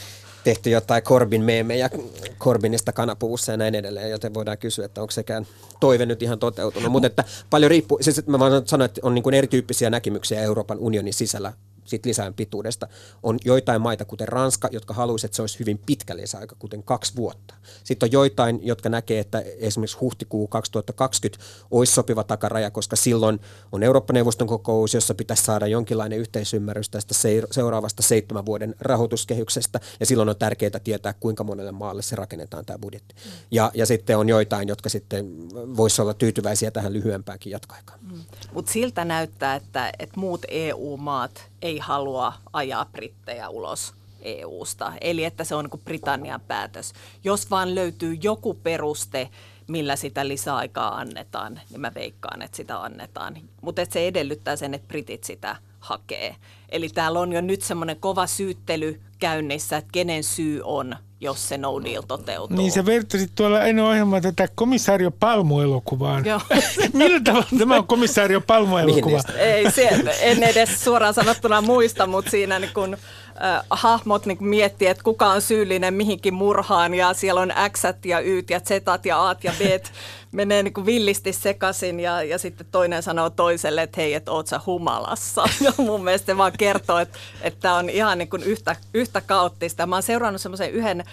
[0.44, 1.90] tehty jotain Corbin meemejä
[2.38, 5.46] Corbinista kanapuvussa ja näin edelleen, joten voidaan kysyä, että onko sekään
[5.80, 6.92] toive nyt ihan toteutunut.
[6.92, 11.14] Mutta että paljon riippuu, siis mä vaan sanoin, että on niin erityyppisiä näkemyksiä Euroopan unionin
[11.14, 11.52] sisällä
[11.84, 12.88] sit lisään pituudesta.
[13.22, 17.16] On joitain maita, kuten Ranska, jotka haluaisivat, että se olisi hyvin pitkä lisäaika, kuten kaksi
[17.16, 17.54] vuotta.
[17.84, 23.40] Sitten on joitain, jotka näkee, että esimerkiksi huhtikuu 2020 olisi sopiva takaraja, koska silloin
[23.72, 27.14] on Eurooppa-neuvoston kokous, jossa pitäisi saada jonkinlainen yhteisymmärrys tästä
[27.50, 32.78] seuraavasta seitsemän vuoden rahoituskehyksestä, ja silloin on tärkeää tietää, kuinka monelle maalle se rakennetaan tämä
[32.78, 33.14] budjetti.
[33.14, 33.30] Mm.
[33.50, 37.98] Ja, ja sitten on joitain, jotka sitten voisi olla tyytyväisiä tähän lyhyempäänkin jatkoaikaan.
[38.02, 38.18] Mm.
[38.52, 44.92] Mutta siltä näyttää, että, että muut EU-maat ei halua ajaa brittejä ulos EUsta.
[45.00, 46.92] Eli että se on niin Britannian päätös.
[47.24, 49.28] Jos vaan löytyy joku peruste,
[49.68, 53.36] millä sitä lisäaikaa annetaan, niin mä veikkaan, että sitä annetaan.
[53.60, 56.36] Mutta se edellyttää sen, että britit sitä hakee.
[56.68, 61.58] Eli täällä on jo nyt semmoinen kova syyttely käynnissä, että kenen syy on, jos se
[61.58, 62.56] no deal toteutuu.
[62.56, 66.24] Niin sä vertasit tuolla ennen ohjelmaa tätä komissaario Palmu-elokuvaan.
[66.26, 66.40] Joo.
[66.92, 69.20] Millä tavalla tämä on komissaario Palmu-elokuva?
[69.36, 69.88] Ei, se,
[70.20, 75.26] en edes suoraan sanottuna muista, mutta siinä niin kun, äh, hahmot niin miettii, että kuka
[75.26, 78.70] on syyllinen mihinkin murhaan ja siellä on X ja Y ja Z
[79.04, 79.62] ja A ja B
[80.32, 84.46] menee niin kuin villisti sekaisin ja, ja sitten toinen sanoo toiselle, että hei, että oot
[84.46, 85.44] sä humalassa.
[85.60, 89.86] Ja mun mielestä se vaan kertoo, että, että on ihan niin kuin yhtä, yhtä kaoottista.
[89.86, 91.04] Mä oon seurannut semmoisen yhden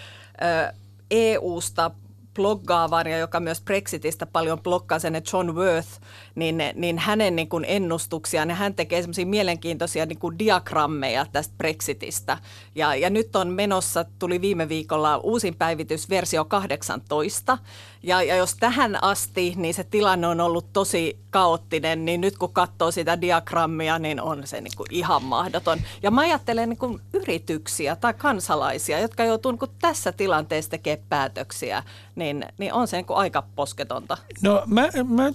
[0.42, 0.74] ö,
[1.12, 1.92] EU-sta
[2.40, 5.90] bloggaavan ja joka myös Brexitistä paljon blokkaa sen, John Worth,
[6.36, 11.54] niin, niin hänen niin kuin ennustuksiaan, niin hän tekee semmoisia mielenkiintoisia niin kuin diagrammeja tästä
[11.58, 12.38] Brexitistä.
[12.76, 17.58] Ja, ja nyt on menossa, tuli viime viikolla uusin päivitys versio 18,
[18.04, 22.54] ja, ja jos tähän asti, niin se tilanne on ollut tosi kaoottinen, niin nyt kun
[22.54, 25.80] katsoo sitä diagrammia, niin on se niin kuin ihan mahdoton.
[26.04, 31.06] Ja mä ajattelen niin kuin yrityksiä tai kansalaisia, jotka joutuu niin kuin tässä tilanteessa tekemään
[31.10, 31.84] päätöksiä,
[32.16, 34.18] niin, niin on se niin kuin aika posketonta.
[34.42, 35.32] No mä, mä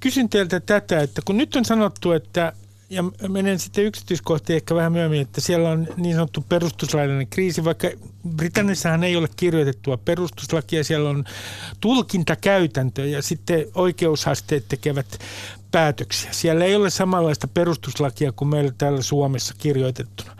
[0.00, 2.52] kysyn teiltä tätä, että kun nyt on sanottu, että
[2.92, 7.88] ja menen sitten yksityiskohtiin ehkä vähän myöhemmin, että siellä on niin sanottu perustuslaillinen kriisi, vaikka
[8.36, 11.24] Britanniassahan ei ole kirjoitettua perustuslakia, siellä on
[11.80, 15.18] tulkintakäytäntö ja sitten oikeusasteet tekevät
[15.70, 16.32] päätöksiä.
[16.32, 20.36] Siellä ei ole samanlaista perustuslakia kuin meillä täällä Suomessa kirjoitettuna.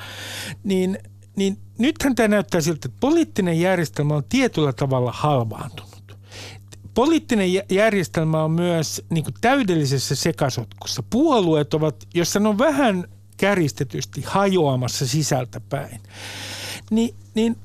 [0.64, 0.98] Niin,
[1.36, 5.91] niin nythän tämä näyttää siltä, että poliittinen järjestelmä on tietyllä tavalla halvaantunut
[6.94, 11.02] poliittinen järjestelmä on myös niin kuin täydellisessä sekasotkussa.
[11.10, 13.04] Puolueet ovat, jos on vähän
[13.36, 16.00] käristetysti, hajoamassa sisältäpäin.
[16.90, 17.56] Ni, niin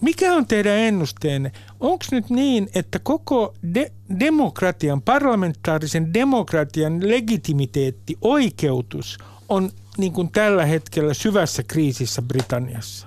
[0.00, 1.52] mikä on teidän ennusteenne?
[1.80, 10.66] Onko nyt niin, että koko de- demokratian, parlamentaarisen demokratian legitimiteetti, oikeutus on niin kuin tällä
[10.66, 13.06] hetkellä syvässä kriisissä Britanniassa?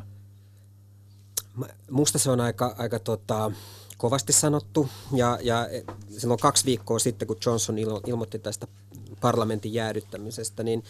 [1.92, 3.52] Musta se on aika, aika tota,
[3.98, 4.90] kovasti sanottu.
[5.14, 5.68] Ja, ja
[6.18, 8.68] silloin kaksi viikkoa sitten, kun Johnson ilmoitti tästä
[9.22, 10.84] parlamentin jäädyttämisestä, niin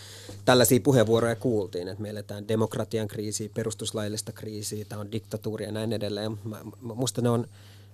[0.46, 5.94] tällaisia puheenvuoroja kuultiin, että me eletään demokratian kriisiä, perustuslaillista kriisiä, tämä on diktatuuria ja näin
[5.94, 6.40] edelleen.
[6.82, 7.48] Minusta ne on,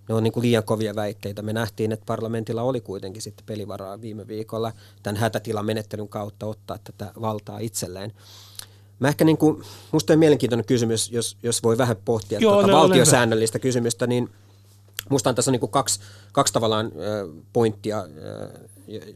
[0.10, 1.42] ne on niin kuin liian kovia väitteitä.
[1.42, 6.78] Me nähtiin, että parlamentilla oli kuitenkin sitten pelivaraa viime viikolla tämän hätätilan menettelyn kautta ottaa
[6.84, 8.14] tätä valtaa itselleen.
[9.00, 12.78] Mä ehkä niin kuin, musta on mielenkiintoinen kysymys, jos, jos voi vähän pohtia Joo, tuota
[12.78, 14.30] valtiosäännöllistä kysymystä, niin–
[15.12, 16.00] Musta on tässä niin kuin kaksi,
[16.32, 16.92] kaksi tavallaan
[17.54, 18.06] pointtia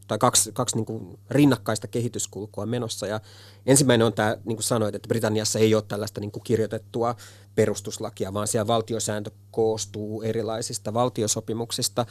[0.07, 3.07] tai kaksi, kaksi niin kuin rinnakkaista kehityskulkua menossa.
[3.07, 3.19] Ja
[3.65, 7.15] ensimmäinen on tämä, niin kuin sanoit, että Britanniassa ei ole tällaista niin kirjoitettua
[7.55, 12.05] perustuslakia, vaan siellä valtiosääntö koostuu erilaisista valtiosopimuksista.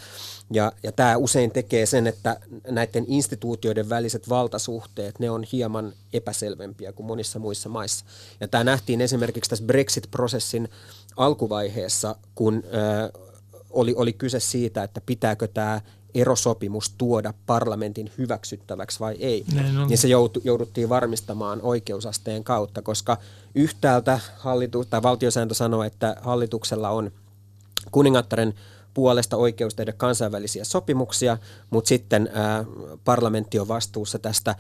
[0.51, 6.93] Ja, ja tämä usein tekee sen, että näiden instituutioiden väliset valtasuhteet, ne on hieman epäselvempiä
[6.93, 8.05] kuin monissa muissa maissa.
[8.41, 10.69] Ja tämä nähtiin esimerkiksi tässä Brexit-prosessin
[11.17, 13.25] alkuvaiheessa, kun äh,
[13.75, 15.81] oli, oli kyse siitä, että pitääkö tämä
[16.15, 19.45] erosopimus tuoda parlamentin hyväksyttäväksi vai ei.
[19.89, 23.17] Niin se joutu, jouduttiin varmistamaan oikeusasteen kautta, koska
[23.55, 27.11] yhtäältä hallitus, tai valtiosääntö sanoo, että hallituksella on
[27.91, 28.55] kuningattaren
[28.95, 31.39] puolesta oikeus tehdä kansainvälisiä sopimuksia,
[31.71, 32.65] mutta sitten ää,
[33.05, 34.55] parlamentti on vastuussa tästä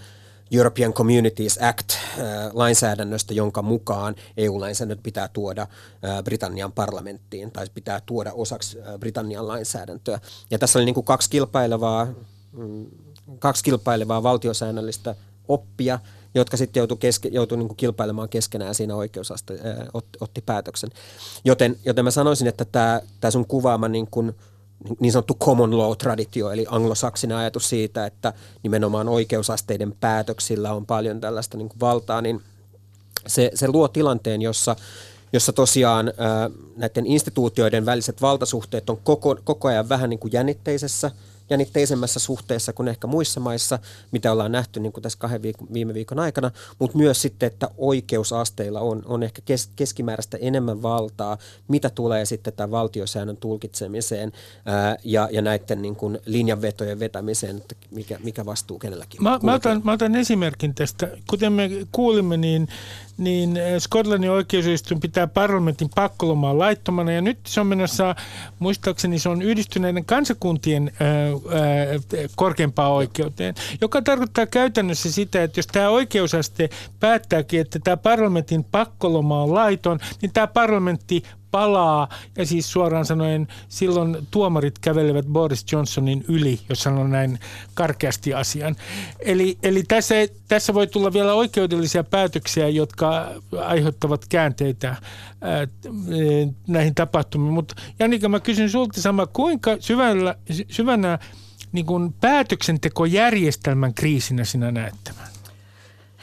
[0.50, 5.66] European Communities Act-lainsäädännöstä, jonka mukaan EU-lainsäädännöt pitää tuoda
[6.24, 10.20] Britannian parlamenttiin tai pitää tuoda osaksi Britannian lainsäädäntöä.
[10.50, 12.06] Ja tässä oli niin kuin kaksi kilpailevaa,
[12.52, 12.86] mm,
[13.38, 15.14] kaksi kilpailevaa valtiosäännöllistä
[15.48, 15.98] oppia,
[16.34, 19.58] jotka sitten joutui, keske, joutui niin kilpailemaan keskenään siinä oikeusaste
[19.94, 20.90] otti, otti päätöksen.
[21.44, 24.34] Joten, joten mä sanoisin, että tämä, tämä sun kuvaama niin kuin,
[25.00, 31.58] niin sanottu common law-traditio, eli anglosaksinen ajatus siitä, että nimenomaan oikeusasteiden päätöksillä on paljon tällaista
[31.58, 32.42] niin kuin valtaa, niin
[33.26, 34.76] se, se luo tilanteen, jossa,
[35.32, 41.10] jossa tosiaan ää, näiden instituutioiden väliset valtasuhteet on koko, koko ajan vähän niin kuin jännitteisessä–
[41.50, 43.78] jännitteisemmässä suhteessa kuin ehkä muissa maissa,
[44.12, 47.70] mitä ollaan nähty niin kuin tässä kahden viikon, viime viikon aikana, mutta myös sitten, että
[47.78, 54.32] oikeusasteilla on, on ehkä kes, keskimääräistä enemmän valtaa, mitä tulee sitten tämän valtiosäännön tulkitsemiseen
[54.64, 59.22] ää, ja, ja näiden niin kuin linjanvetojen vetämiseen, että mikä, mikä vastuu kenelläkin.
[59.22, 61.08] Mä, mä, otan, mä otan esimerkin tästä.
[61.30, 62.68] Kuten me kuulimme, niin
[63.18, 67.12] niin eh, Skotlannin oikeusistuin pitää parlamentin pakkolomaa laittomana.
[67.12, 68.14] Ja nyt se on menossa,
[68.58, 71.30] muistaakseni se on yhdistyneiden kansakuntien ää, ää,
[72.36, 79.42] korkeampaan oikeuteen, joka tarkoittaa käytännössä sitä, että jos tämä oikeusaste päättääkin, että tämä parlamentin pakkoloma
[79.42, 81.22] on laiton, niin tämä parlamentti
[81.54, 87.38] palaa ja siis suoraan sanoen silloin tuomarit kävelevät Boris Johnsonin yli, jos sanon näin
[87.74, 88.76] karkeasti asian.
[89.20, 90.14] Eli, eli tässä,
[90.48, 93.30] tässä voi tulla vielä oikeudellisia päätöksiä, jotka
[93.66, 94.96] aiheuttavat käänteitä
[95.40, 95.66] ää,
[96.66, 97.52] näihin tapahtumiin.
[97.52, 100.34] Mutta Janika, mä kysyn sulta sama, kuinka syvällä,
[100.70, 101.18] syvänä
[101.72, 105.33] niin kuin päätöksentekojärjestelmän kriisinä sinä näet tämän?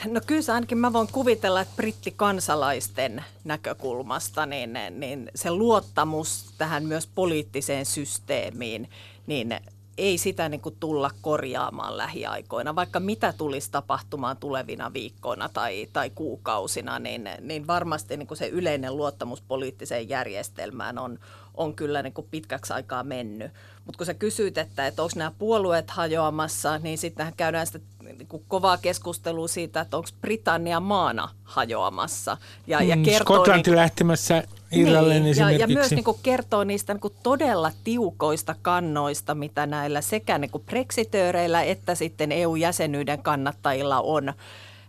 [0.06, 7.08] No kyllä ainakin mä voin kuvitella, että brittikansalaisten näkökulmasta niin, niin se luottamus tähän myös
[7.08, 8.90] poliittiseen systeemiin,
[9.28, 9.60] niin
[9.98, 12.76] ei sitä niin kuin tulla korjaamaan lähiaikoina.
[12.76, 18.48] Vaikka mitä tulisi tapahtumaan tulevina viikkoina tai, tai kuukausina, niin, niin varmasti niin kuin se
[18.48, 21.20] yleinen luottamus poliittiseen järjestelmään on,
[21.56, 23.52] on kyllä niin kuin pitkäksi aikaa mennyt.
[23.86, 28.28] Mutta kun sä kysyt, että, että onko nämä puolueet hajoamassa, niin sitten käydään sitä niin
[28.28, 32.38] kuin kovaa keskustelua siitä, että onko Britannia maana hajoamassa.
[32.68, 36.64] Ja, mm, ja kertoo, Skotlanti niin, lähtemässä Irlannin niin, ja, ja myös niin kuin kertoo
[36.64, 43.24] niistä niin kuin todella tiukoista kannoista, mitä näillä sekä niin kuin brexitööreillä että sitten EU-jäsenyyden
[43.24, 44.34] kannattajilla on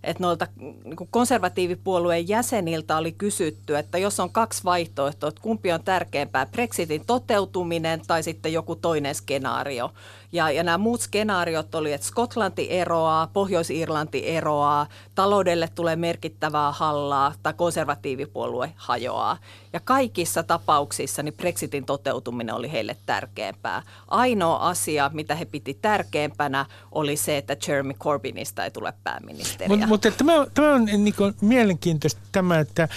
[0.05, 5.83] että noilta niin konservatiivipuolueen jäseniltä oli kysytty, että jos on kaksi vaihtoehtoa, että kumpi on
[5.85, 9.93] tärkeämpää, Brexitin toteutuminen tai sitten joku toinen skenaario.
[10.33, 17.35] Ja, ja nämä muut skenaariot oli, että Skotlanti eroaa, Pohjois-Irlanti eroaa, taloudelle tulee merkittävää hallaa
[17.43, 19.37] tai konservatiivipuolue hajoaa.
[19.73, 23.83] Ja kaikissa tapauksissa niin Brexitin toteutuminen oli heille tärkeämpää.
[24.09, 29.87] Ainoa asia, mitä he piti tärkeämpänä, oli se, että Jeremy Corbynista ei tule pääministeriä.
[29.87, 32.89] Mutta mut, tämä, tämä on niin kuin, mielenkiintoista tämä, että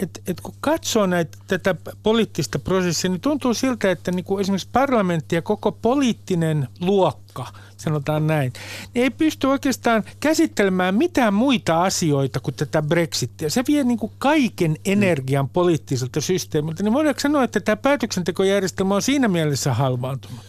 [0.00, 4.68] et, et kun katsoo näitä, tätä poliittista prosessia, niin tuntuu siltä, että niin kuin esimerkiksi
[4.72, 8.52] parlamentti ja koko poliittinen luokka, sanotaan näin,
[8.94, 13.50] niin ei pysty oikeastaan käsittelemään mitään muita asioita kuin tätä Brexitia.
[13.50, 15.50] Se vie niin kuin kaiken energian mm.
[15.50, 16.82] poliittiselta systeemiltä.
[16.82, 20.40] Niin voidaanko sanoa, että tämä päätöksentekojärjestelmä on siinä mielessä halvaantunut?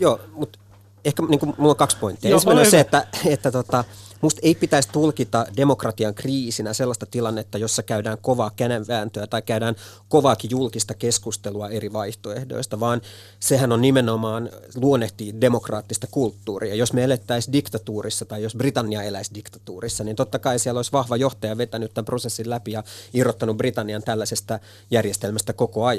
[0.00, 0.58] Joo, mutta
[1.04, 2.30] ehkä niin kuin, mulla on kaksi pointtia.
[2.30, 3.84] Joo, Ensimmäinen on se, että, että tota,
[4.22, 9.74] Musta ei pitäisi tulkita demokratian kriisinä sellaista tilannetta, jossa käydään kovaa känenvääntöä tai käydään
[10.08, 13.00] kovaakin julkista keskustelua eri vaihtoehdoista, vaan
[13.40, 16.74] sehän on nimenomaan luonnehtii demokraattista kulttuuria.
[16.74, 21.16] Jos me elettäisiin diktatuurissa tai jos Britannia eläisi diktatuurissa, niin totta kai siellä olisi vahva
[21.16, 24.58] johtaja vetänyt tämän prosessin läpi ja irrottanut Britannian tällaisesta
[24.90, 25.96] järjestelmästä koko, äh,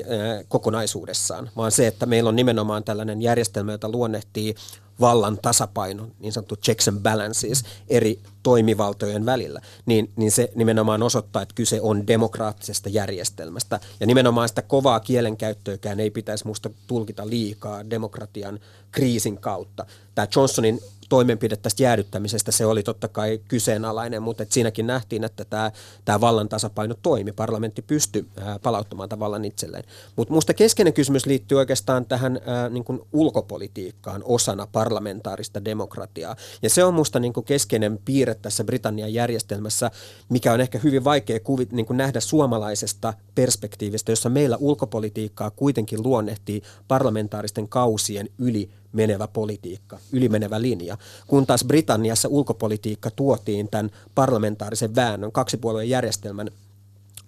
[0.48, 4.56] kokonaisuudessaan, vaan se, että meillä on nimenomaan tällainen järjestelmä, jota luonnehtii
[5.00, 11.42] vallan tasapaino, niin sanottu checks and balances eri toimivaltojen välillä, niin, niin se nimenomaan osoittaa,
[11.42, 13.80] että kyse on demokraattisesta järjestelmästä.
[14.00, 18.60] Ja nimenomaan sitä kovaa kielenkäyttöäkään ei pitäisi musta tulkita liikaa demokratian
[18.92, 19.86] kriisin kautta.
[20.16, 20.80] Tämä Johnsonin
[21.14, 25.72] toimenpide tästä jäädyttämisestä, se oli totta kai kyseenalainen, mutta et siinäkin nähtiin, että tämä,
[26.06, 27.32] tämä vallan tasapaino toimi.
[27.32, 28.26] Parlamentti pystyi
[28.64, 29.84] palauttamaan tämän vallan itselleen.
[30.16, 36.36] Mutta minusta keskeinen kysymys liittyy oikeastaan tähän ää, niin kuin ulkopolitiikkaan osana parlamentaarista demokratiaa.
[36.62, 39.92] Ja se on minusta niin keskeinen piirre tässä Britannian järjestelmässä,
[40.30, 46.04] mikä on ehkä hyvin vaikea kuvit, niin kuin nähdä suomalaisesta perspektiivistä, jossa meillä ulkopolitiikkaa kuitenkin
[46.04, 50.98] luonnehtii parlamentaaristen kausien yli menevä politiikka, ylimenevä linja.
[51.28, 56.50] Kun taas Britanniassa ulkopolitiikka tuotiin tämän parlamentaarisen väännön, kaksipuolueen järjestelmän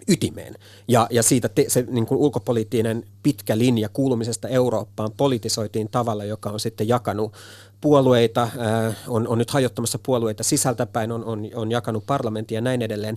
[0.08, 0.54] ytimeen.
[0.88, 6.50] Ja, ja siitä te, se niin kuin ulkopoliittinen pitkä linja kuulumisesta Eurooppaan politisoitiin tavalla, joka
[6.50, 7.32] on sitten jakanut
[7.80, 12.82] puolueita, äh, on, on nyt hajottamassa puolueita sisältäpäin, on, on, on jakanut parlamenttia ja näin
[12.82, 13.16] edelleen.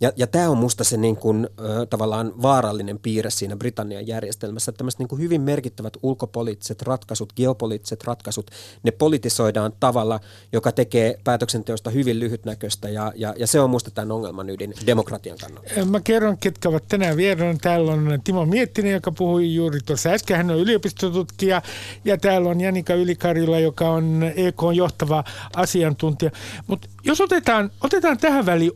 [0.00, 4.70] Ja, ja tämä on musta se niin kuin, ö, tavallaan vaarallinen piirre siinä Britannian järjestelmässä,
[4.70, 8.50] että tämmöiset niin kuin hyvin merkittävät ulkopoliittiset ratkaisut, geopoliittiset ratkaisut,
[8.82, 10.20] ne politisoidaan tavalla,
[10.52, 15.38] joka tekee päätöksenteosta hyvin lyhytnäköistä ja, ja, ja se on musta tämän ongelman ydin demokratian
[15.38, 15.84] kannalta.
[15.84, 17.58] Mä kerron, ketkä ovat tänään vieraana.
[17.62, 20.36] Täällä on Timo Miettinen, joka puhui juuri tuossa äsken.
[20.36, 21.62] Hän on yliopistotutkija
[22.04, 25.24] ja täällä on Janika Ylikarila, joka on EK johtava
[25.56, 26.30] asiantuntija.
[26.66, 28.72] Mutta jos otetaan, otetaan tähän väliin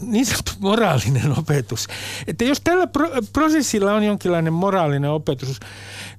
[0.00, 1.86] niin sanottu moraalinen opetus,
[2.26, 5.60] että jos tällä pro- prosessilla on jonkinlainen moraalinen opetus,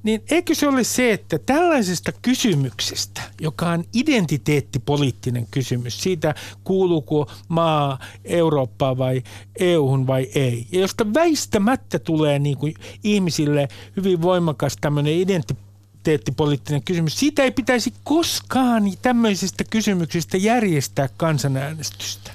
[0.03, 7.99] niin eikö se ole se, että tällaisesta kysymyksestä, joka on identiteettipoliittinen kysymys, siitä kuuluuko maa
[8.25, 9.23] Eurooppaan vai
[9.59, 12.73] EUhun vai ei, ja josta väistämättä tulee niin kuin
[13.03, 15.68] ihmisille hyvin voimakas tämmöinen identiteetti
[15.99, 17.19] identiteettipoliittinen kysymys.
[17.19, 22.31] Siitä ei pitäisi koskaan tämmöisistä kysymyksistä järjestää kansanäänestystä.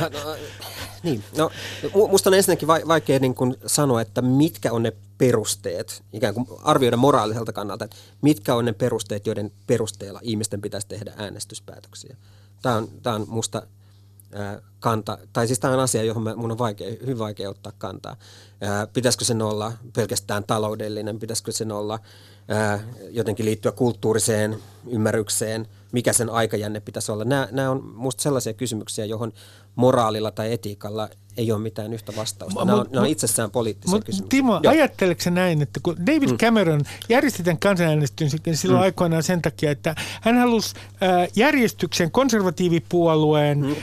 [0.00, 0.08] No,
[1.02, 1.50] niin, no,
[2.10, 6.96] musta on ensinnäkin vaikea niin kuin sanoa, että mitkä on ne perusteet, ikään kuin arvioida
[6.96, 12.16] moraaliselta kannalta, että mitkä on ne perusteet, joiden perusteella ihmisten pitäisi tehdä äänestyspäätöksiä.
[12.62, 13.62] Tämä on, tämä on musta
[14.80, 18.16] kanta, tai siis tämä on asia, johon mun on vaikea, hyvin vaikea ottaa kantaa.
[18.92, 21.98] Pitäisikö sen olla pelkästään taloudellinen, pitäisikö sen olla
[23.10, 27.24] jotenkin liittyä kulttuuriseen ymmärrykseen, mikä sen aikajänne pitäisi olla.
[27.24, 29.32] Nämä, nämä on minusta sellaisia kysymyksiä, johon
[29.74, 32.64] moraalilla tai etiikalla ei ole mitään yhtä vastausta.
[32.64, 34.28] Nämä on, nämä on itsessään poliittisia mut, kysymyksiä.
[34.28, 36.36] Timo, ajatteleeko näin, että kun David mm.
[36.36, 38.84] Cameron järjesti tämän kansanäänestyksen silloin mm.
[38.84, 43.74] aikoinaan sen takia, että hän halusi äh, järjestyksen konservatiivipuolueen mm.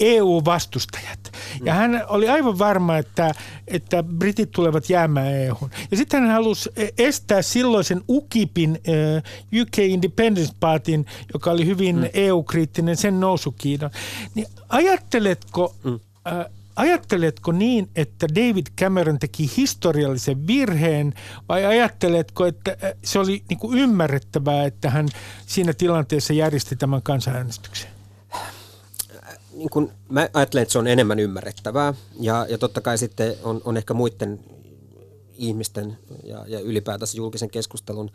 [0.00, 1.32] EU-vastustajat.
[1.60, 1.66] Mm.
[1.66, 3.34] Ja hän oli aivan varma, että,
[3.68, 5.70] että britit tulevat jäämään EUhun.
[5.90, 9.22] Ja sitten hän halusi estää silloisen UKIPin, äh,
[9.62, 12.10] UK Independence Partyn, joka oli hyvin mm.
[12.14, 13.90] EU-kriittinen, sen nousu Kiinan.
[14.34, 15.74] Niin ajatteletko...
[15.84, 16.00] Mm.
[16.26, 21.14] Äh, Ajatteletko niin, että David Cameron teki historiallisen virheen
[21.48, 25.08] vai ajatteletko, että äh, se oli niin kuin ymmärrettävää, että hän
[25.46, 27.90] siinä tilanteessa järjesti tämän kansanäänestyksen?
[29.52, 33.60] Niin kun, mä ajattelen, että se on enemmän ymmärrettävää ja, ja totta kai sitten on,
[33.64, 34.40] on ehkä muiden
[35.34, 38.10] ihmisten ja, ja ylipäätänsä julkisen keskustelun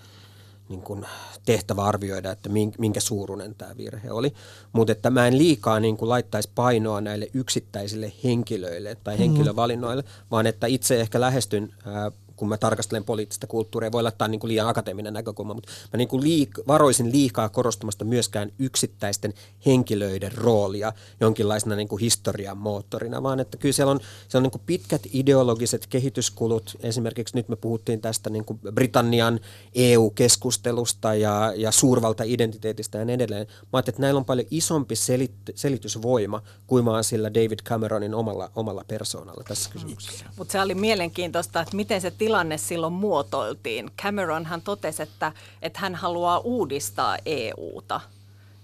[0.74, 1.06] niin kuin
[1.46, 4.34] tehtävä arvioida, että minkä suuruinen tämä virhe oli.
[4.74, 9.24] Mutta että mä en liikaa niin kuin laittaisi painoa näille yksittäisille henkilöille tai mm-hmm.
[9.24, 10.08] henkilövalinnoille, mm.
[10.32, 14.50] vaan että itse ehkä lähestyn ää, kun mä tarkastelen poliittista kulttuuria, voi laittaa niin kuin
[14.50, 19.34] liian akateeminen näkökulma, mutta mä niin kuin liik- varoisin liikaa korostamasta myöskään yksittäisten
[19.66, 24.52] henkilöiden roolia jonkinlaisena niin kuin historian moottorina, vaan että kyllä siellä on, siellä on niin
[24.52, 26.78] kuin pitkät ideologiset kehityskulut.
[26.80, 29.40] Esimerkiksi nyt me puhuttiin tästä niin kuin Britannian
[29.76, 33.48] EU-keskustelusta ja, ja suurvalta-identiteetistä ja niin edelleen.
[33.48, 38.52] Mä ajattelin, että näillä on paljon isompi selit- selitysvoima kuin vaan sillä David Cameronin omalla,
[38.56, 40.26] omalla persoonalla tässä kysymyksessä.
[40.38, 43.92] Mutta se oli mielenkiintoista, että miten se tilanne silloin muotoiltiin.
[44.02, 48.02] Cameron hän totesi, että, että hän haluaa uudistaa EUta.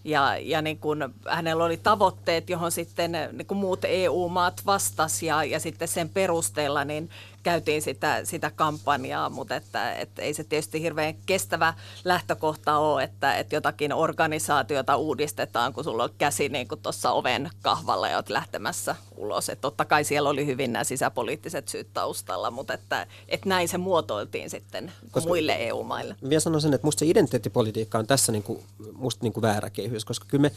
[0.03, 5.43] Ja, ja niin kun hänellä oli tavoitteet, johon sitten niin kun muut EU-maat vastasi ja,
[5.43, 7.09] ja sitten sen perusteella niin
[7.43, 11.73] käytiin sitä, sitä kampanjaa, mutta että, että ei se tietysti hirveän kestävä
[12.03, 17.49] lähtökohta ole, että, että jotakin organisaatiota uudistetaan, kun sulla on käsi niin kuin tuossa oven
[17.61, 19.49] kahvalla ja olet lähtemässä ulos.
[19.49, 23.77] Että totta kai siellä oli hyvin nämä sisäpoliittiset syyt taustalla, mutta että, että näin se
[23.77, 26.15] muotoiltiin sitten koska muille EU-maille.
[26.29, 28.63] Vielä sanon sen, että musta se identiteettipolitiikka on tässä niin kuin,
[28.93, 30.51] musta niin kuin väärä kehys, koska kyllä me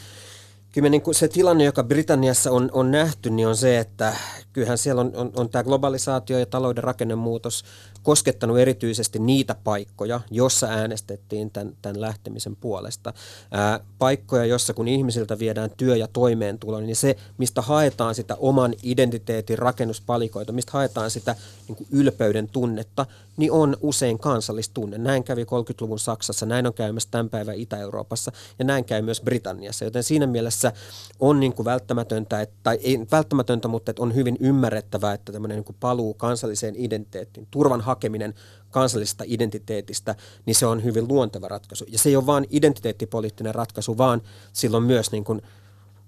[0.72, 4.16] kyllä niin kuin se tilanne, joka Britanniassa on, on nähty, niin on se, että
[4.52, 7.64] kyllähän siellä on, on, on tämä globalisaatio ja talouden rakennemuutos
[8.02, 13.12] koskettanut erityisesti niitä paikkoja, jossa äänestettiin tämän, tämän lähtemisen puolesta.
[13.50, 18.74] Ää, paikkoja, jossa kun ihmisiltä viedään työ ja toimeentulo, niin se, mistä haetaan sitä oman
[18.82, 21.36] identiteetin rakennuspalikoita, mistä haetaan sitä
[21.68, 24.98] niin kuin ylpeyden tunnetta, niin on usein kansallistunne.
[24.98, 29.84] Näin kävi 30-luvun Saksassa, näin on käymässä tämän päivän Itä-Euroopassa ja näin käy myös Britanniassa.
[29.84, 30.72] Joten siinä mielessä
[31.20, 35.56] on niin kuin välttämätöntä, että, tai ei välttämätöntä, mutta että on hyvin ymmärrettävää, että tämmöinen
[35.56, 38.34] niin kuin paluu kansalliseen identiteettiin, turvan hakeminen
[38.70, 40.14] kansallisesta identiteetistä,
[40.46, 41.84] niin se on hyvin luonteva ratkaisu.
[41.88, 44.22] Ja se ei ole vain identiteettipoliittinen ratkaisu, vaan
[44.52, 45.42] silloin myös niin kuin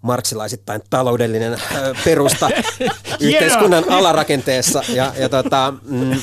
[0.02, 1.60] marksilaisittain taloudellinen
[2.04, 2.50] perusta
[3.20, 4.82] yhteiskunnan alarakenteessa.
[4.88, 6.22] Ja, ja tota, mm,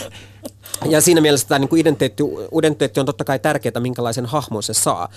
[0.89, 2.23] Ja siinä mielessä tämä niin kuin identiteetti,
[2.59, 5.09] identiteetti on totta kai tärkeää, minkälaisen hahmon se saa.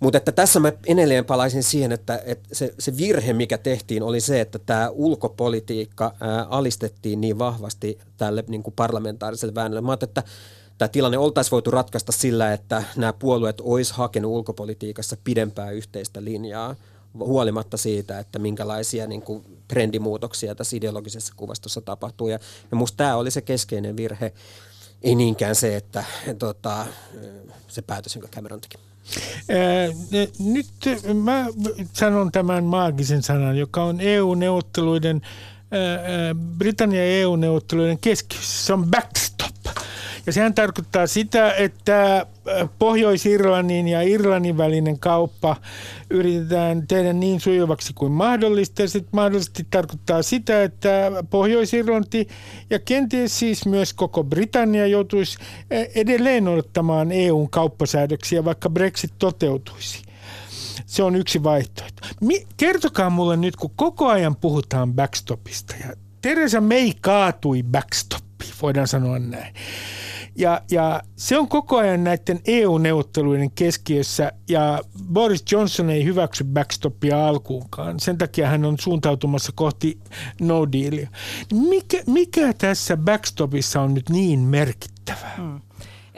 [0.00, 4.20] Mutta että tässä mä edelleen palaisin siihen, että, että se, se virhe, mikä tehtiin, oli
[4.20, 9.86] se, että tämä ulkopolitiikka ää, alistettiin niin vahvasti tälle niin kuin parlamentaariselle väännölle.
[9.86, 10.22] Mä että
[10.78, 16.76] tämä tilanne oltaisiin voitu ratkaista sillä, että nämä puolueet olisi hakenut ulkopolitiikassa pidempää yhteistä linjaa
[17.18, 22.28] huolimatta siitä, että minkälaisia niin kuin, trendimuutoksia tässä ideologisessa kuvastossa tapahtuu.
[22.28, 22.38] Ja,
[22.70, 24.32] ja musta tämä oli se keskeinen virhe,
[25.02, 26.04] ei niinkään se, että
[26.38, 26.86] tota,
[27.68, 28.89] se päätös, jonka Cameron teki.
[30.38, 30.66] Nyt
[31.14, 31.46] mä
[31.92, 35.20] sanon tämän maagisen sanan, joka on EU-neuvotteluiden,
[36.58, 38.66] Britannian EU-neuvotteluiden keskiössä.
[38.66, 39.54] Se on backstop.
[40.26, 42.26] Ja sehän tarkoittaa sitä, että
[42.78, 45.56] Pohjois-Irlannin ja Irlannin välinen kauppa
[46.10, 48.88] yritetään tehdä niin sujuvaksi kuin mahdollista.
[48.88, 52.28] Se mahdollisesti tarkoittaa sitä, että Pohjois-Irlanti
[52.70, 60.02] ja kenties siis myös koko Britannia joutuisi äh, edelleen odottamaan EUn kauppasäädöksiä, vaikka Brexit toteutuisi.
[60.86, 62.08] Se on yksi vaihtoehto.
[62.56, 69.18] kertokaa mulle nyt, kun koko ajan puhutaan backstopista ja Teresa May kaatui backstoppiin, voidaan sanoa
[69.18, 69.54] näin.
[70.36, 74.80] Ja, ja se on koko ajan näiden EU-neuvotteluiden keskiössä ja
[75.12, 78.00] Boris Johnson ei hyväksy backstopia alkuunkaan.
[78.00, 79.98] Sen takia hän on suuntautumassa kohti
[80.40, 81.08] no dealia.
[81.52, 85.34] Mikä, mikä tässä backstopissa on nyt niin merkittävää?
[85.36, 85.60] Hmm.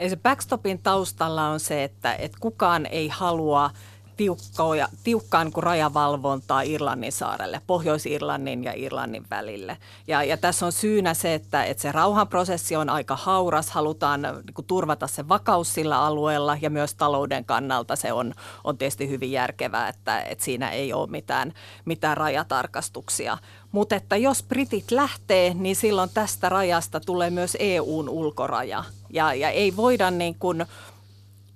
[0.09, 3.69] se backstopin taustalla on se, että, että kukaan ei halua–
[4.17, 9.77] tiukkoja, tiukkaan kuin rajavalvontaa Irlannin saarelle, Pohjois-Irlannin ja Irlannin välille.
[10.07, 14.53] Ja, ja tässä on syynä se, että, että se rauhanprosessi on aika hauras, halutaan niin
[14.53, 18.33] kuin, turvata se vakaus sillä alueella ja myös talouden kannalta se on,
[18.63, 21.53] on tietysti hyvin järkevää, että, että siinä ei ole mitään,
[21.85, 23.37] mitään rajatarkastuksia.
[23.71, 28.83] Mutta että jos britit lähtee, niin silloin tästä rajasta tulee myös EUn ulkoraja.
[29.09, 30.65] Ja, ja ei voida niin kuin,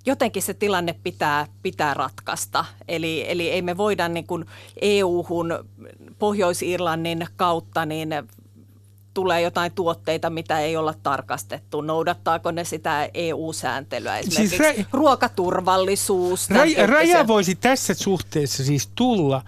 [0.08, 2.64] jotenkin se tilanne pitää, pitää ratkaista.
[2.88, 4.44] Eli, eli ei me voida niin kuin
[4.80, 5.64] EU-hun
[6.18, 8.08] Pohjois-Irlannin kautta niin
[9.14, 11.80] tulee jotain tuotteita, mitä ei olla tarkastettu.
[11.80, 16.50] Noudattaako ne sitä EU-sääntelyä, siis esimerkiksi siis ra- ruokaturvallisuus?
[16.50, 19.42] Raja, raja voisi tässä suhteessa siis tulla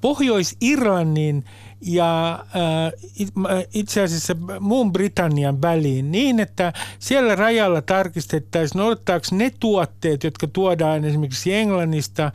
[0.00, 1.44] Pohjois-Irlannin
[1.80, 10.24] ja äh, itse asiassa muun Britannian väliin niin, että siellä rajalla tarkistettaisiin, noudattaako ne tuotteet,
[10.24, 12.32] jotka tuodaan esimerkiksi Englannista äh,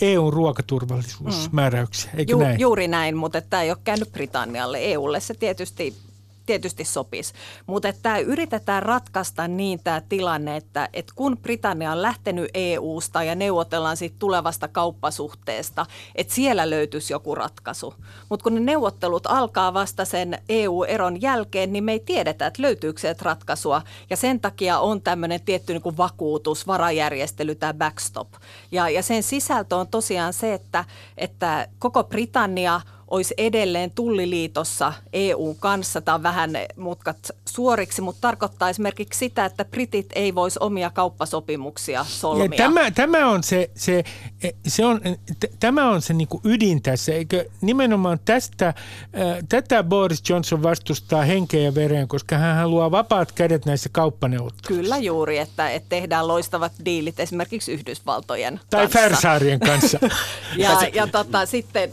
[0.00, 2.60] EUn ruokaturvallisuusmääräyksiä, eikö Ju, näin?
[2.60, 4.78] Juuri näin, mutta tämä ei ole käynyt Britannialle.
[4.80, 5.94] EUlle se tietysti
[6.46, 7.34] tietysti sopisi.
[7.66, 13.34] Mutta että yritetään ratkaista niin tämä tilanne, että, että kun Britannia on lähtenyt EU-sta ja
[13.34, 17.94] neuvotellaan siitä tulevasta kauppasuhteesta, että siellä löytyisi joku ratkaisu.
[18.28, 23.00] Mutta kun ne neuvottelut alkaa vasta sen EU-eron jälkeen, niin me ei tiedetä, että löytyykö
[23.00, 23.82] se ratkaisua.
[24.10, 28.28] Ja sen takia on tämmöinen tietty niin kuin vakuutus, varajärjestely, tämä backstop.
[28.72, 30.84] Ja, ja sen sisältö on tosiaan se, että,
[31.16, 36.00] että koko Britannia– olisi edelleen tulliliitossa EUn kanssa.
[36.00, 42.04] Tämä on vähän mutkat suoriksi, mutta tarkoittaa esimerkiksi sitä, että britit ei voisi omia kauppasopimuksia
[42.04, 42.44] solmia.
[42.44, 44.04] Ja tämä, tämä on se, se,
[44.66, 45.00] se, on,
[45.60, 48.74] tämä on se niin ydin tässä, eikö nimenomaan tästä,
[49.48, 54.68] tätä Boris Johnson vastustaa henkeä ja veren, koska hän haluaa vapaat kädet näissä kauppaneuvotteluissa.
[54.68, 58.98] Kyllä juuri, että, että tehdään loistavat diilit esimerkiksi Yhdysvaltojen tai kanssa.
[58.98, 59.98] Tai Färsaarien kanssa.
[60.56, 61.92] ja, ja tota, sitten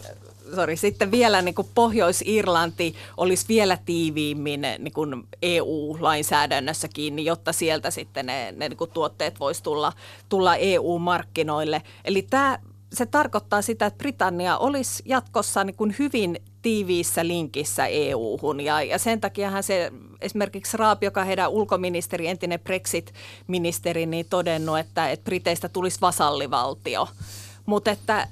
[0.56, 7.92] sorry, sitten vielä niin kuin Pohjois-Irlanti olisi vielä tiiviimmin niin kuin EU-lainsäädännössä kiinni, jotta sieltä
[7.92, 9.94] sitten ne, ne niin kuin tuotteet voisi tulla,
[10.30, 11.82] tulla EU-markkinoille.
[12.06, 12.60] Eli tämä
[12.94, 18.62] se tarkoittaa sitä, että Britannia olisi jatkossa niin kuin hyvin tiiviissä linkissä EU-hun.
[18.62, 19.92] Ja, ja sen takiahan se
[20.22, 27.08] esimerkiksi Raap, joka heidän ulkoministeri, entinen Brexit-ministeri, niin todennut, että, että Briteistä tulisi vasallivaltio.
[27.66, 28.28] Mutta että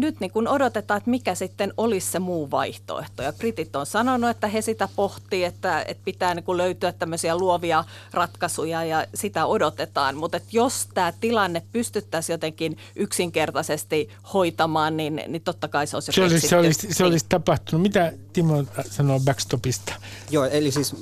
[0.00, 3.22] nyt niin kun odotetaan, että mikä sitten olisi se muu vaihtoehto.
[3.22, 7.84] Ja Britit on sanonut, että he sitä pohtii, että, että pitää niin löytyä tämmöisiä luovia
[8.12, 10.16] ratkaisuja ja sitä odotetaan.
[10.16, 16.22] Mutta jos tämä tilanne pystyttäisiin jotenkin yksinkertaisesti hoitamaan, niin, niin totta kai se olisi se
[16.22, 17.82] olisi, se olisi, se olisi tapahtunut.
[17.82, 19.92] Mitä Timo sanoo backstopista?
[20.30, 20.94] Joo, eli siis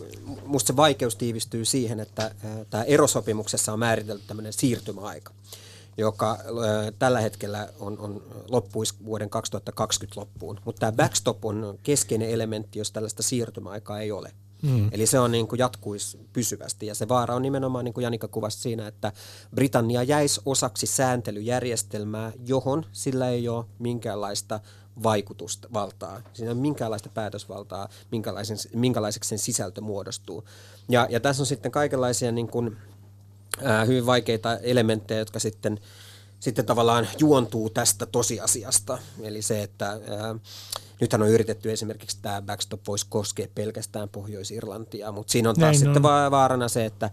[0.47, 2.31] musta se vaikeus tiivistyy siihen, että
[2.71, 5.33] tämä erosopimuksessa on määritelty tämmöinen siirtymäaika
[5.99, 6.39] joka
[6.99, 10.61] tällä hetkellä on, on loppuisi vuoden 2020 loppuun.
[10.65, 14.33] Mutta tämä backstop on keskeinen elementti, jos tällaista siirtymäaikaa ei ole.
[14.63, 14.89] Mm.
[14.93, 18.29] Eli se on niin kuin jatkuisi pysyvästi ja se vaara on nimenomaan niin kuin Janika
[18.29, 19.13] kuvasi siinä, että
[19.55, 24.61] Britannia jäisi osaksi sääntelyjärjestelmää, johon sillä ei ole minkäänlaista
[25.03, 26.21] vaikutusta, valtaa.
[26.33, 30.45] Siinä on minkäänlaista päätösvaltaa, minkälaisen, minkälaiseksi sen sisältö muodostuu.
[30.89, 32.77] Ja, ja tässä on sitten kaikenlaisia niin kuin,
[33.63, 35.79] ää, hyvin vaikeita elementtejä, jotka sitten,
[36.41, 38.99] sitten tavallaan juontuu tästä tosiasiasta.
[39.23, 40.35] Eli se, että ää,
[41.01, 45.79] nythän on yritetty esimerkiksi tämä backstop voisi koskea pelkästään Pohjois-Irlantia, mutta siinä on taas Näin
[45.79, 46.31] sitten on.
[46.31, 47.11] vaarana se, että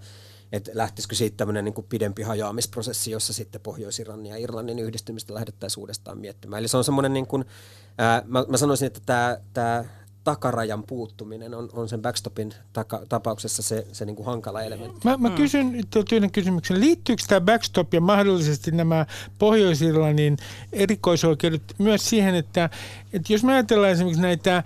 [0.54, 6.18] että lähtisikö siitä tämmöinen niin pidempi hajoamisprosessi, jossa sitten Pohjois-Irlannin ja Irlannin yhdistymistä lähdettäisiin uudestaan
[6.18, 6.60] miettimään.
[6.60, 7.46] Eli se on semmoinen, niin kuin,
[7.98, 9.86] ää, mä, mä sanoisin, että tämä
[10.24, 15.00] takarajan puuttuminen on, on sen backstopin taka, tapauksessa se, se niin kuin hankala elementti.
[15.04, 15.36] Mä, mä mm.
[15.36, 15.76] kysyn
[16.12, 16.80] yhden kysymyksen.
[16.80, 19.06] Liittyykö tämä backstop ja mahdollisesti nämä
[19.40, 20.38] Pohjois-Irlannin
[20.74, 22.70] erikoisoikeudet myös siihen, että,
[23.14, 24.64] että jos me ajatellaan esimerkiksi näitä,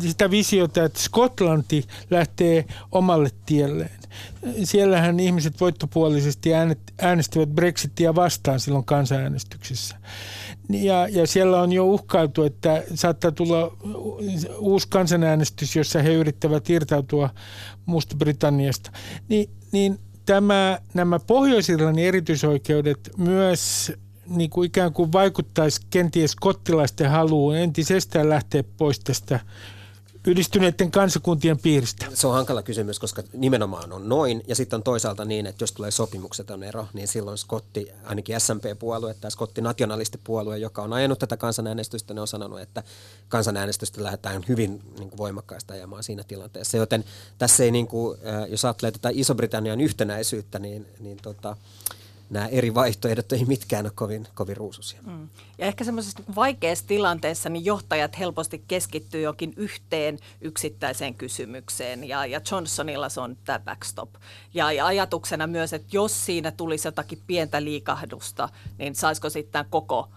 [0.00, 3.98] sitä visiota, että Skotlanti lähtee omalle tielleen,
[4.64, 6.50] siellähän ihmiset voittopuolisesti
[6.98, 9.96] äänestivät Brexitia vastaan silloin kansanäänestyksessä.
[10.68, 13.76] Ja, ja siellä on jo uhkailtu, että saattaa tulla
[14.58, 17.30] uusi kansanäänestys, jossa he yrittävät irtautua
[17.86, 18.92] Muusta Britanniasta.
[19.28, 23.92] Ni, niin tämä, nämä Pohjois-Irlannin erityisoikeudet myös
[24.26, 29.40] niin kuin ikään kuin vaikuttaisi kenties kottilaisten haluun entisestään lähteä pois tästä
[30.26, 32.06] yhdistyneiden kansakuntien piiristä?
[32.14, 34.42] Se on hankala kysymys, koska nimenomaan on noin.
[34.46, 39.14] Ja sitten on toisaalta niin, että jos tulee sopimukseton ero, niin silloin Skotti, ainakin SMP-puolue
[39.14, 42.82] tai Skotti nationalistipuolue, joka on ajanut tätä kansanäänestystä, ne on sanonut, että
[43.28, 46.76] kansanäänestystä lähdetään hyvin niin kuin voimakkaasti ajamaan siinä tilanteessa.
[46.76, 47.04] Joten
[47.38, 48.18] tässä ei, niin kuin,
[48.48, 51.56] jos ajattelee tätä Iso-Britannian yhtenäisyyttä, niin, niin tota,
[52.34, 55.00] nämä eri vaihtoehdot ei mitkään ole kovin, kovin ruususia.
[55.06, 55.28] Mm.
[55.58, 62.40] Ja ehkä semmoisessa vaikeassa tilanteessa niin johtajat helposti keskittyy jokin yhteen yksittäiseen kysymykseen ja, ja
[62.50, 64.10] Johnsonilla se on tämä backstop.
[64.54, 70.08] Ja, ja ajatuksena myös, että jos siinä tulisi jotakin pientä liikahdusta, niin saisiko sitten koko–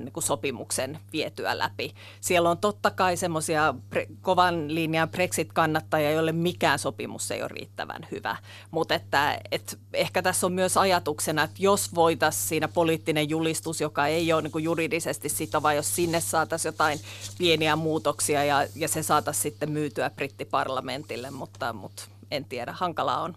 [0.00, 1.94] niin kuin sopimuksen vietyä läpi.
[2.20, 8.06] Siellä on totta kai semmoisia pre- kovan linjan Brexit-kannattajia, joille mikään sopimus ei ole riittävän
[8.10, 8.36] hyvä.
[8.70, 14.06] Mutta että, et ehkä tässä on myös ajatuksena, että jos voitaisiin siinä poliittinen julistus, joka
[14.06, 17.00] ei ole niin kuin juridisesti sitova, jos sinne saataisiin jotain
[17.38, 23.34] pieniä muutoksia ja, ja se saataisiin sitten myytyä brittiparlamentille, mutta, mutta en tiedä, hankalaa on.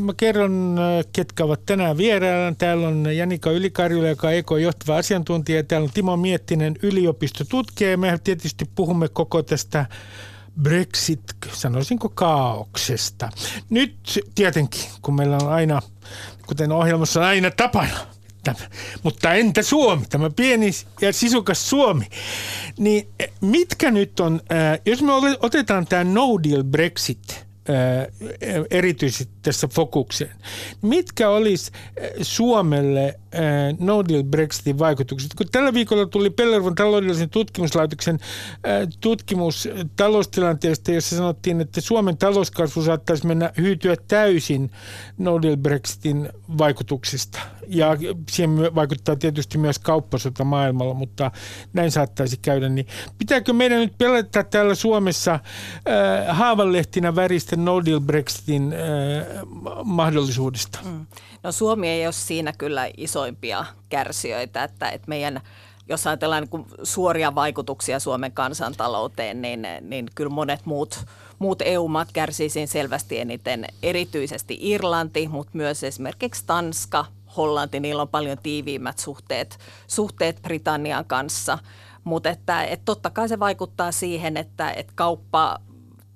[0.00, 0.78] Mä kerron,
[1.12, 2.54] ketkä ovat tänään vierailla.
[2.58, 5.64] Täällä on Janika Ylikarjula, joka on EKO johtava asiantuntija.
[5.64, 7.98] Täällä on Timo Miettinen, yliopistotutkija.
[7.98, 9.86] Me tietysti puhumme koko tästä
[10.62, 11.22] Brexit,
[11.52, 13.28] sanoisinko kaauksesta.
[13.70, 15.82] Nyt tietenkin, kun meillä on aina,
[16.46, 17.98] kuten ohjelmassa on aina tapana,
[19.02, 20.70] mutta entä Suomi, tämä pieni
[21.00, 22.06] ja sisukas Suomi,
[22.78, 23.08] niin
[23.40, 24.40] mitkä nyt on,
[24.86, 27.45] jos me otetaan tämä no deal Brexit–
[28.70, 30.32] erityisesti tässä fokukseen.
[30.82, 31.72] Mitkä olisi
[32.22, 33.20] Suomelle
[33.78, 35.34] no deal Brexitin vaikutukset?
[35.34, 38.18] Kun tällä viikolla tuli Pellervon taloudellisen tutkimuslaitoksen
[39.00, 44.70] tutkimus taloustilanteesta, jossa sanottiin, että Suomen talouskasvu saattaisi mennä hyytyä täysin
[45.18, 47.38] no deal Brexitin vaikutuksista.
[47.68, 47.96] Ja
[48.30, 51.30] siihen vaikuttaa tietysti myös kauppasota maailmalla, mutta
[51.72, 52.68] näin saattaisi käydä.
[52.68, 52.86] Niin
[53.18, 55.40] pitääkö meidän nyt pelätä täällä Suomessa
[56.28, 58.74] haavanlehtinä väristä no deal Brexitin
[59.84, 60.78] mahdollisuudesta?
[60.84, 61.06] Mm.
[61.42, 65.40] No Suomi ei ole siinä kyllä isoimpia kärsijöitä, että, että meidän
[65.88, 71.04] jos ajatellaan niin suoria vaikutuksia Suomen kansantalouteen, niin, niin kyllä monet muut,
[71.38, 77.04] muut EU-maat kärsii selvästi eniten, erityisesti Irlanti, mutta myös esimerkiksi Tanska,
[77.36, 81.58] Hollanti, niillä on paljon tiiviimmät suhteet, suhteet Britannian kanssa.
[82.04, 85.58] Mutta että, että totta kai se vaikuttaa siihen, että, että kauppa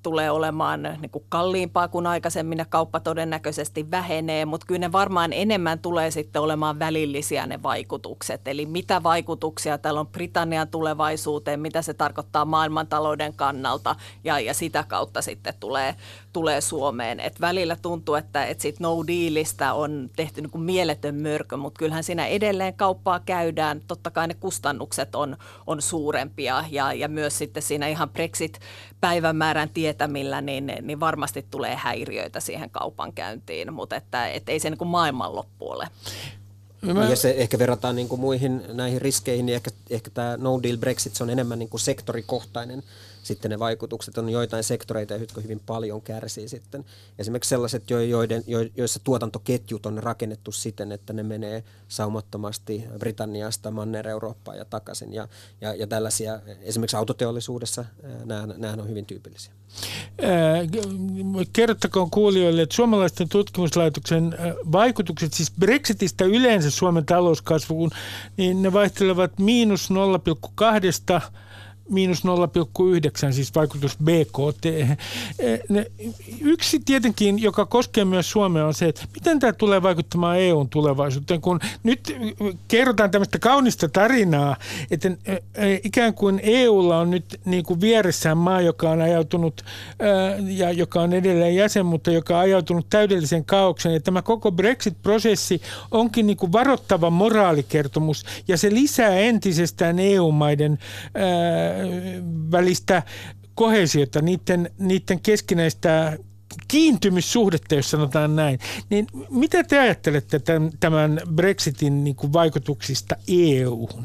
[0.02, 5.32] tulee olemaan niin kuin kalliimpaa kuin aikaisemmin ja kauppa todennäköisesti vähenee, mutta kyllä ne varmaan
[5.32, 8.48] enemmän tulee sitten olemaan välillisiä ne vaikutukset.
[8.48, 14.84] Eli mitä vaikutuksia täällä on Britannian tulevaisuuteen, mitä se tarkoittaa maailmantalouden kannalta ja, ja sitä
[14.88, 15.94] kautta sitten tulee,
[16.32, 17.20] tulee Suomeen.
[17.20, 21.78] Et välillä tuntuu, että et sit no dealista on tehty niin kuin mieletön mörkö, mutta
[21.78, 23.80] kyllähän siinä edelleen kauppaa käydään.
[23.86, 30.40] Totta kai ne kustannukset on, on suurempia ja, ja myös sitten siinä ihan Brexit-päivämäärän tietämillä,
[30.40, 35.70] niin, niin varmasti tulee häiriöitä siihen kaupankäyntiin, mutta että, et ei se niin kuin maailmanloppu
[35.70, 35.88] ole.
[36.82, 37.04] Mä...
[37.04, 40.76] Ja se ehkä verrataan niin kuin muihin näihin riskeihin, niin ehkä, ehkä tämä no deal
[40.76, 42.82] Brexit se on enemmän niin kuin sektorikohtainen
[43.22, 44.18] sitten ne vaikutukset.
[44.18, 46.84] On joitain sektoreita, jotka hyvin paljon kärsii sitten.
[47.18, 48.44] Esimerkiksi sellaiset, joiden,
[48.76, 55.12] joissa tuotantoketjut on rakennettu siten, että ne menee saumattomasti Britanniasta Manner-Eurooppaan ja takaisin.
[55.12, 55.28] Ja,
[55.60, 57.84] ja, ja tällaisia, esimerkiksi autoteollisuudessa,
[58.24, 59.52] nämä, on hyvin tyypillisiä.
[61.52, 64.36] Kerrottakoon kuulijoille, että suomalaisten tutkimuslaitoksen
[64.72, 67.90] vaikutukset, siis Brexitistä yleensä Suomen talouskasvuun,
[68.36, 71.22] niin ne vaihtelevat miinus 0,2
[71.90, 74.66] miinus 0,9, siis vaikutus BKT.
[76.40, 81.40] Yksi tietenkin, joka koskee myös Suomea, on se, että miten tämä tulee vaikuttamaan EUn tulevaisuuteen,
[81.40, 82.16] kun nyt
[82.68, 84.56] kerrotaan tämmöistä kaunista tarinaa,
[84.90, 85.10] että
[85.84, 89.64] ikään kuin EUlla on nyt niin kuin vieressään maa, joka on ajautunut
[90.46, 93.94] ja joka on edelleen jäsen, mutta joka on ajautunut täydelliseen kaaukseen.
[93.94, 95.60] Ja tämä koko Brexit-prosessi
[95.90, 100.78] onkin niin kuin varoittava moraalikertomus ja se lisää entisestään EU-maiden
[102.50, 103.02] välistä
[103.54, 106.18] kohesiota, niiden, niiden keskinäistä
[106.68, 108.58] kiintymyssuhdetta, jos sanotaan näin.
[108.90, 110.40] Niin mitä te ajattelette
[110.80, 114.04] tämän Brexitin niin kuin vaikutuksista EU-hun?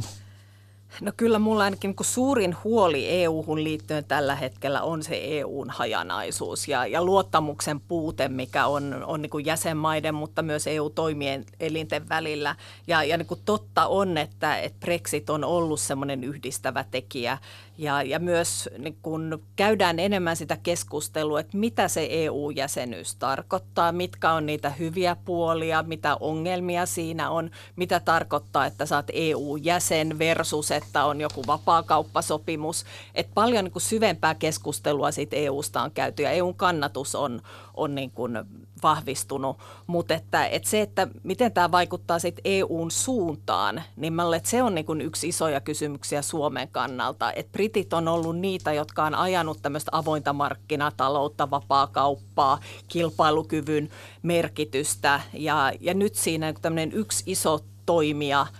[1.01, 6.67] No kyllä mulla ainakin niin suurin huoli EU-hun liittyen tällä hetkellä on se EUn hajanaisuus
[6.67, 12.55] ja, ja luottamuksen puute, mikä on, on niin jäsenmaiden, mutta myös EU-toimien elinten välillä.
[12.87, 17.37] Ja, ja niin totta on, että, että Brexit on ollut semmoinen yhdistävä tekijä
[17.77, 24.31] ja, ja myös niin kun käydään enemmän sitä keskustelua, että mitä se EU-jäsenyys tarkoittaa, mitkä
[24.31, 31.05] on niitä hyviä puolia, mitä ongelmia siinä on, mitä tarkoittaa, että saat EU-jäsen versus, että
[31.05, 32.85] on joku vapaakauppasopimus.
[33.15, 37.41] Et paljon niin syvempää keskustelua siitä EUsta on käyty ja EUn kannatus on,
[37.73, 38.37] on niin kuin
[38.83, 39.57] vahvistunut,
[39.87, 44.49] mutta että, että se, että miten tämä vaikuttaa sitten EUn suuntaan, niin mä luulen, että
[44.49, 49.15] se on niin yksi isoja kysymyksiä Suomen kannalta, että britit on ollut niitä, jotka on
[49.15, 53.89] ajanut tämmöistä avointa markkinataloutta, vapaa kauppaa, kilpailukyvyn
[54.23, 55.21] merkitystä.
[55.33, 58.47] Ja, ja nyt siinä tämmöinen yksi iso toimija–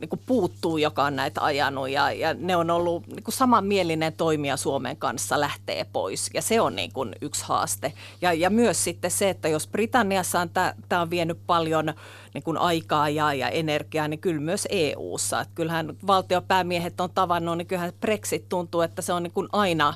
[0.00, 4.12] niin kuin puuttuu, joka on näitä ajanut ja, ja ne on ollut niin kuin samanmielinen
[4.12, 7.92] toimija Suomen kanssa lähtee pois ja se on niin kuin yksi haaste.
[8.22, 10.50] Ja, ja myös sitten se, että jos Britanniassa on
[10.88, 11.94] tämä on vienyt paljon
[12.34, 15.40] niin kuin aikaa ja, ja energiaa, niin kyllä myös EU-ssa.
[15.40, 19.94] Että kyllähän valtiopäämiehet on tavannut, niin kyllähän Brexit tuntuu, että se on niin kuin aina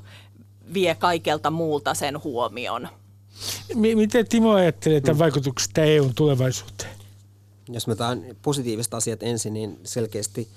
[0.75, 2.89] vie kaikelta muulta sen huomion.
[3.75, 7.04] Miten Timo ajattelee tämän vaikutuksesta EUn tulevaisuuteen?
[7.69, 10.49] Jos me otetaan positiiviset asiat ensin, niin selkeästi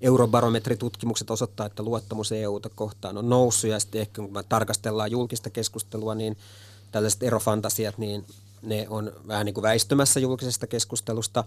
[0.00, 5.50] eurobarometritutkimukset osoittaa, että luottamus EUta kohtaan on noussut ja sitten ehkä kun me tarkastellaan julkista
[5.50, 6.36] keskustelua, niin
[6.92, 8.24] tällaiset erofantasiat, niin
[8.62, 11.44] ne on vähän niin kuin väistymässä julkisesta keskustelusta.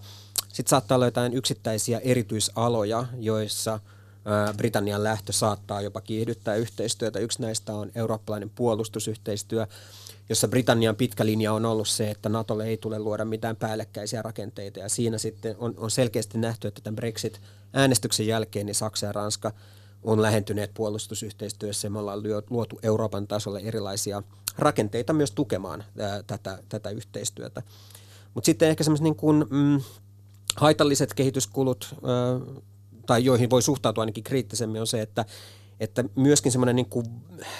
[0.47, 3.79] Sitten saattaa olla jotain yksittäisiä erityisaloja, joissa
[4.57, 7.19] Britannian lähtö saattaa jopa kiihdyttää yhteistyötä.
[7.19, 9.67] Yksi näistä on eurooppalainen puolustusyhteistyö
[10.29, 14.79] jossa Britannian pitkä linja on ollut se, että Natolle ei tule luoda mitään päällekkäisiä rakenteita.
[14.79, 19.51] Ja siinä sitten on, on selkeästi nähty, että tämän Brexit-äänestyksen jälkeen niin Saksa ja Ranska
[20.03, 24.23] on lähentyneet puolustusyhteistyössä ja me ollaan luotu Euroopan tasolle erilaisia
[24.57, 27.63] rakenteita myös tukemaan ää, tätä, tätä yhteistyötä.
[28.33, 29.81] Mutta sitten ehkä semmoiset niin mm,
[30.55, 32.59] haitalliset kehityskulut, ää,
[33.05, 35.25] tai joihin voi suhtautua ainakin kriittisemmin, on se, että
[35.79, 37.03] että myöskin semmoinen niin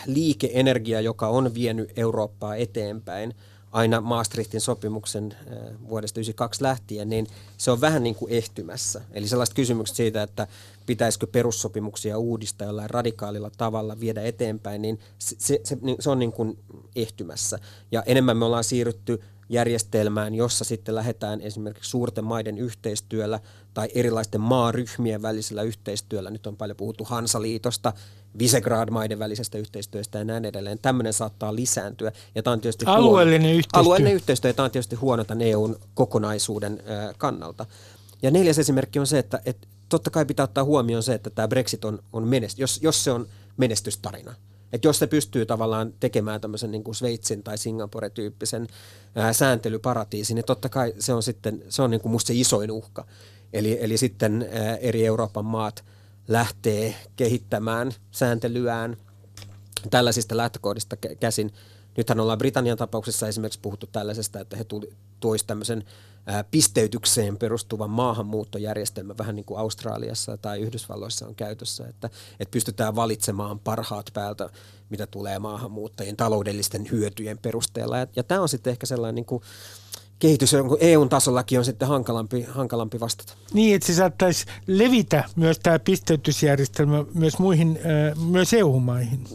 [0.06, 3.34] liikeenergia, joka on vienyt Eurooppaa eteenpäin
[3.72, 5.38] aina Maastrichtin sopimuksen äh,
[5.90, 9.02] vuodesta 1992 lähtien, niin se on vähän niin kuin ehtymässä.
[9.12, 10.48] Eli sellaiset kysymykset siitä, että
[10.86, 16.60] pitäisikö perussopimuksia uudistaa jollain radikaalilla tavalla, viedä eteenpäin, niin se, se, se on niin kuin
[16.96, 17.60] ehtymässä.
[17.92, 23.40] Ja enemmän me ollaan siirrytty järjestelmään, jossa sitten lähdetään esimerkiksi suurten maiden yhteistyöllä
[23.74, 26.30] tai erilaisten maaryhmien välisellä yhteistyöllä.
[26.30, 27.94] Nyt on paljon puhuttu Hansaliitosta,
[28.40, 30.80] Visegrad-maiden välisestä yhteistyöstä ja näin edelleen.
[30.80, 32.12] Tämmöinen saattaa lisääntyä.
[32.36, 33.80] Ja tämä on tietysti alueellinen huono, yhteistyö.
[33.80, 36.84] Alueellinen yhteistyö, ja tämä on tietysti huono tämän EUn kokonaisuuden
[37.18, 37.66] kannalta.
[38.22, 41.48] Ja neljäs esimerkki on se, että, että totta kai pitää ottaa huomioon se, että tämä
[41.48, 43.28] Brexit on, on menest, jos, jos se on
[43.58, 44.36] menestystarina–
[44.74, 48.68] että jos se pystyy tavallaan tekemään tämmöisen niin kuin Sveitsin tai Singapore-tyyppisen
[49.16, 52.72] ää, sääntelyparatiisin, niin totta kai se on sitten, se on niin kuin musta se isoin
[52.72, 53.06] uhka.
[53.54, 54.50] Eli, eli sitten
[54.82, 55.84] eri Euroopan maat
[56.28, 58.98] lähtee kehittämään sääntelyään
[59.90, 61.52] tällaisista lähtökohdista käsin.
[61.98, 65.84] Nythän ollaan Britannian tapauksessa esimerkiksi puhuttu tällaisesta, että he tuli, toisivat tämmöisen
[66.52, 72.10] pisteytykseen perustuvan maahanmuuttojärjestelmä, vähän niin kuin Australiassa tai Yhdysvalloissa on käytössä, että,
[72.40, 74.50] että pystytään valitsemaan parhaat päältä,
[74.90, 77.98] mitä tulee maahanmuuttajien taloudellisten hyötyjen perusteella.
[77.98, 79.44] Ja, ja tämä on sitten ehkä sellainen niin kuin
[80.20, 83.34] kehitys EUn tasollakin on sitten hankalampi, hankalampi vastata.
[83.54, 87.80] Niin, että se saattaisi levitä myös tämä pisteytysjärjestelmä myös muihin,
[88.30, 89.28] myös EU-maihin.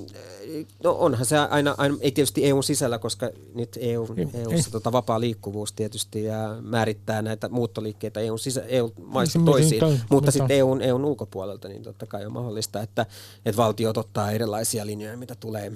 [0.85, 5.21] No onhan se aina, aina ei tietysti EUn sisällä, koska nyt EU, EUssa tota, vapaa
[5.21, 11.05] liikkuvuus tietysti ja määrittää näitä muuttoliikkeitä EUn sisä, EU-maista toisiin, toi, mutta sitten EUn, EUn
[11.05, 13.07] ulkopuolelta, niin totta kai on mahdollista, että,
[13.47, 15.73] että valtiot ottaa erilaisia linjoja, mitä tulee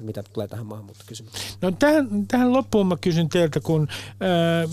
[0.00, 1.52] mitä tulee tähän maahanmuuttokysymykseen?
[1.62, 4.70] No tähän, tähän loppuun mä kysyn teiltä, kun äh,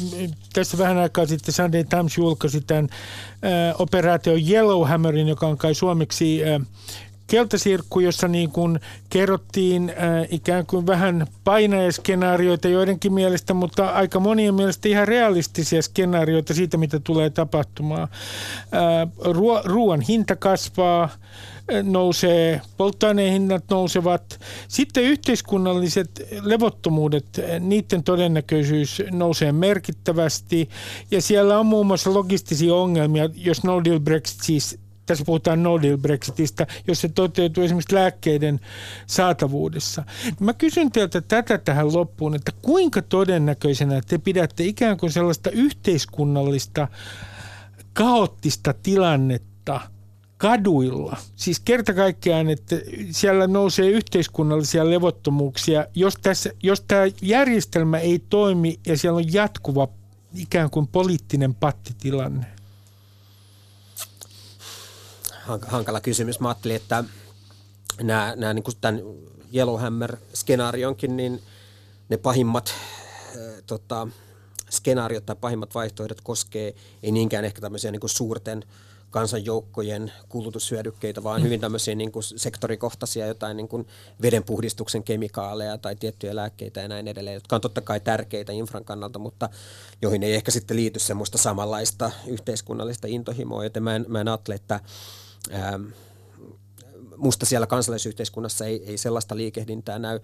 [0.54, 6.42] tässä vähän aikaa sitten Sunday Times julkaisi tämän äh, operaation Yellowhammerin, joka on kai suomeksi
[6.44, 6.62] äh,
[7.28, 14.54] keltasirkku, jossa niin kuin kerrottiin äh, ikään kuin vähän painajaskenaarioita joidenkin mielestä, mutta aika monien
[14.54, 18.04] mielestä ihan realistisia skenaarioita siitä, mitä tulee tapahtumaan.
[18.04, 24.40] Äh, ruo- ruoan hinta kasvaa, äh, nousee, polttoaineen hinnat nousevat.
[24.68, 30.70] Sitten yhteiskunnalliset levottomuudet, äh, niiden todennäköisyys nousee merkittävästi.
[31.12, 35.82] Ja siellä on muun muassa logistisia ongelmia, jos no deal Brexit siis tässä puhutaan no
[35.82, 38.60] deal Brexitistä, jos se toteutuu esimerkiksi lääkkeiden
[39.08, 40.04] saatavuudessa.
[40.40, 46.88] Mä kysyn teiltä tätä tähän loppuun, että kuinka todennäköisenä te pidätte ikään kuin sellaista yhteiskunnallista
[47.94, 49.82] kaoottista tilannetta
[50.38, 51.18] kaduilla.
[51.36, 52.76] Siis kerta kaikkiaan, että
[53.12, 59.88] siellä nousee yhteiskunnallisia levottomuuksia, jos, tässä, jos tämä järjestelmä ei toimi ja siellä on jatkuva
[60.36, 62.57] ikään kuin poliittinen pattitilanne
[65.68, 66.40] hankala kysymys.
[66.40, 67.04] Mä ajattelin, että
[68.02, 69.02] nämä, nämä niin kuin tämän
[69.54, 71.42] Yellowhammer-skenaarionkin, niin
[72.10, 74.08] ne pahimmat äh, tota,
[74.70, 78.64] skenaariot tai pahimmat vaihtoehdot koskee ei niinkään ehkä tämmöisiä niin kuin suurten
[79.12, 81.46] kansanjoukkojen kulutushyödykkeitä, vaan mm.
[81.46, 83.88] hyvin tämmöisiä niin kuin sektorikohtaisia jotain niin kuin
[84.22, 89.20] vedenpuhdistuksen kemikaaleja tai tiettyjä lääkkeitä ja näin edelleen, jotka on totta kai tärkeitä infran kannalta,
[89.20, 89.50] mutta
[90.02, 94.56] joihin ei ehkä sitten liity semmoista samanlaista yhteiskunnallista intohimoa, joten mä en, mä en ajattele,
[94.56, 94.80] että
[97.18, 100.20] musta siellä kansalaisyhteiskunnassa ei, ei sellaista liikehdintää näy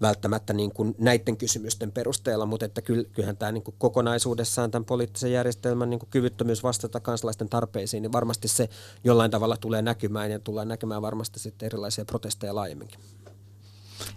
[0.00, 5.32] välttämättä niin kuin näiden kysymysten perusteella, mutta että kyllähän tämä niin kuin kokonaisuudessaan tämän poliittisen
[5.32, 8.68] järjestelmän niin kuin kyvyttömyys vastata kansalaisten tarpeisiin, niin varmasti se
[9.04, 13.00] jollain tavalla tulee näkymään ja tulee näkemään varmasti sitten erilaisia protesteja laajemminkin.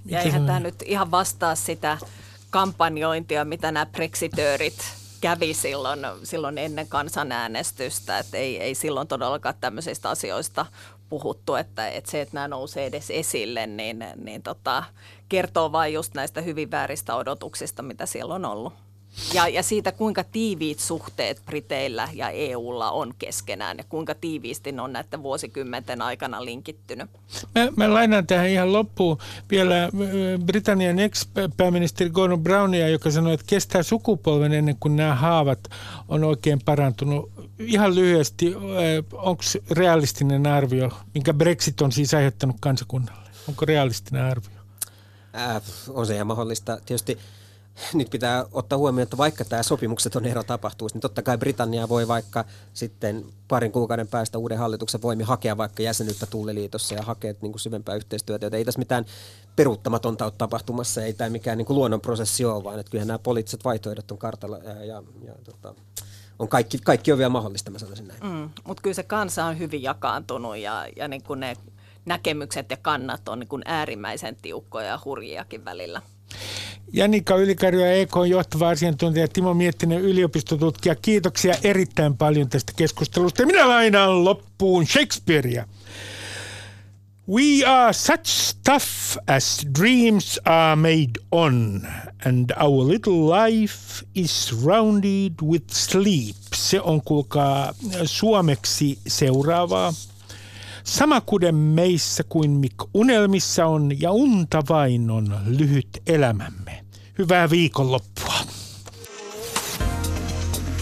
[0.06, 1.98] Ja eihän tämä nyt ihan vastaa sitä
[2.50, 10.10] kampanjointia, mitä nämä brexitöörit kävi silloin, silloin ennen kansanäänestystä, että ei, ei silloin todellakaan tämmöisistä
[10.10, 10.66] asioista
[11.10, 14.84] puhuttu, että, että se, että nämä nousee edes esille, niin, niin tota,
[15.30, 18.74] kertoo vain just näistä hyvin vääristä odotuksista, mitä siellä on ollut.
[19.34, 24.82] Ja, ja siitä, kuinka tiiviit suhteet Briteillä ja EUlla on keskenään ja kuinka tiiviisti ne
[24.82, 27.10] on näiden vuosikymmenten aikana linkittynyt.
[27.56, 29.18] Mä, mä lainaan tähän ihan loppuun
[29.52, 29.90] vielä
[30.46, 35.60] Britannian ex-pääministeri Gordon Brownia, joka sanoi, että kestää sukupolven ennen kuin nämä haavat
[36.08, 37.32] on oikein parantunut.
[37.60, 38.56] Ihan lyhyesti,
[39.12, 43.30] onko realistinen arvio, minkä Brexit on siis aiheuttanut kansakunnalle?
[43.48, 44.58] Onko realistinen arvio?
[45.36, 46.78] Äh, on se ihan mahdollista.
[46.86, 47.18] Tietysti
[47.94, 51.90] nyt pitää ottaa huomioon, että vaikka tämä sopimukset on ero tapahtuisi, niin totta kai Britannia
[51.90, 57.34] voi vaikka sitten parin kuukauden päästä uuden hallituksen voimi hakea vaikka jäsenyyttä Tulliliitossa ja hakea
[57.42, 59.06] niin kuin syvempää yhteistyötä, joten ei tässä mitään
[59.56, 63.66] peruuttamatonta ole tapahtumassa, ei tämä mikään niin kuin luonnonprosessi ole, vaan että kyllähän nämä poliittiset
[63.66, 65.76] vaihtoehdot on kartalla ja, ja, ja tota,
[66.40, 68.24] on kaikki, kaikki on vielä mahdollista, mä sanoisin näin.
[68.24, 71.58] Mm, mutta kyllä se kansa on hyvin jakaantunut ja, ja niin kuin ne
[72.06, 76.02] näkemykset ja kannat on niin kuin äärimmäisen tiukkoja ja hurjiakin välillä.
[76.94, 80.96] Janika Ylikarjo EK johtava asiantuntija Timo Miettinen yliopistotutkija.
[80.96, 83.46] Kiitoksia erittäin paljon tästä keskustelusta.
[83.46, 85.68] Minä lainaan loppuun Shakespearea.
[87.30, 91.82] We are such stuff as dreams are made on,
[92.26, 96.36] and our little life is rounded with sleep.
[96.56, 97.74] Se on kuulkaa
[98.06, 99.94] suomeksi seuraavaa.
[100.88, 106.86] Sama kuden meissä kuin mik unelmissa on ja unta vain on lyhyt elämämme.
[107.18, 108.34] Hyvää viikonloppua.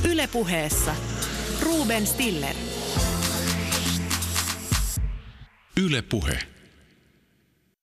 [0.10, 0.96] Ylepuheessa
[1.62, 2.56] Ruben Stiller.
[5.78, 6.55] Ylepuhe.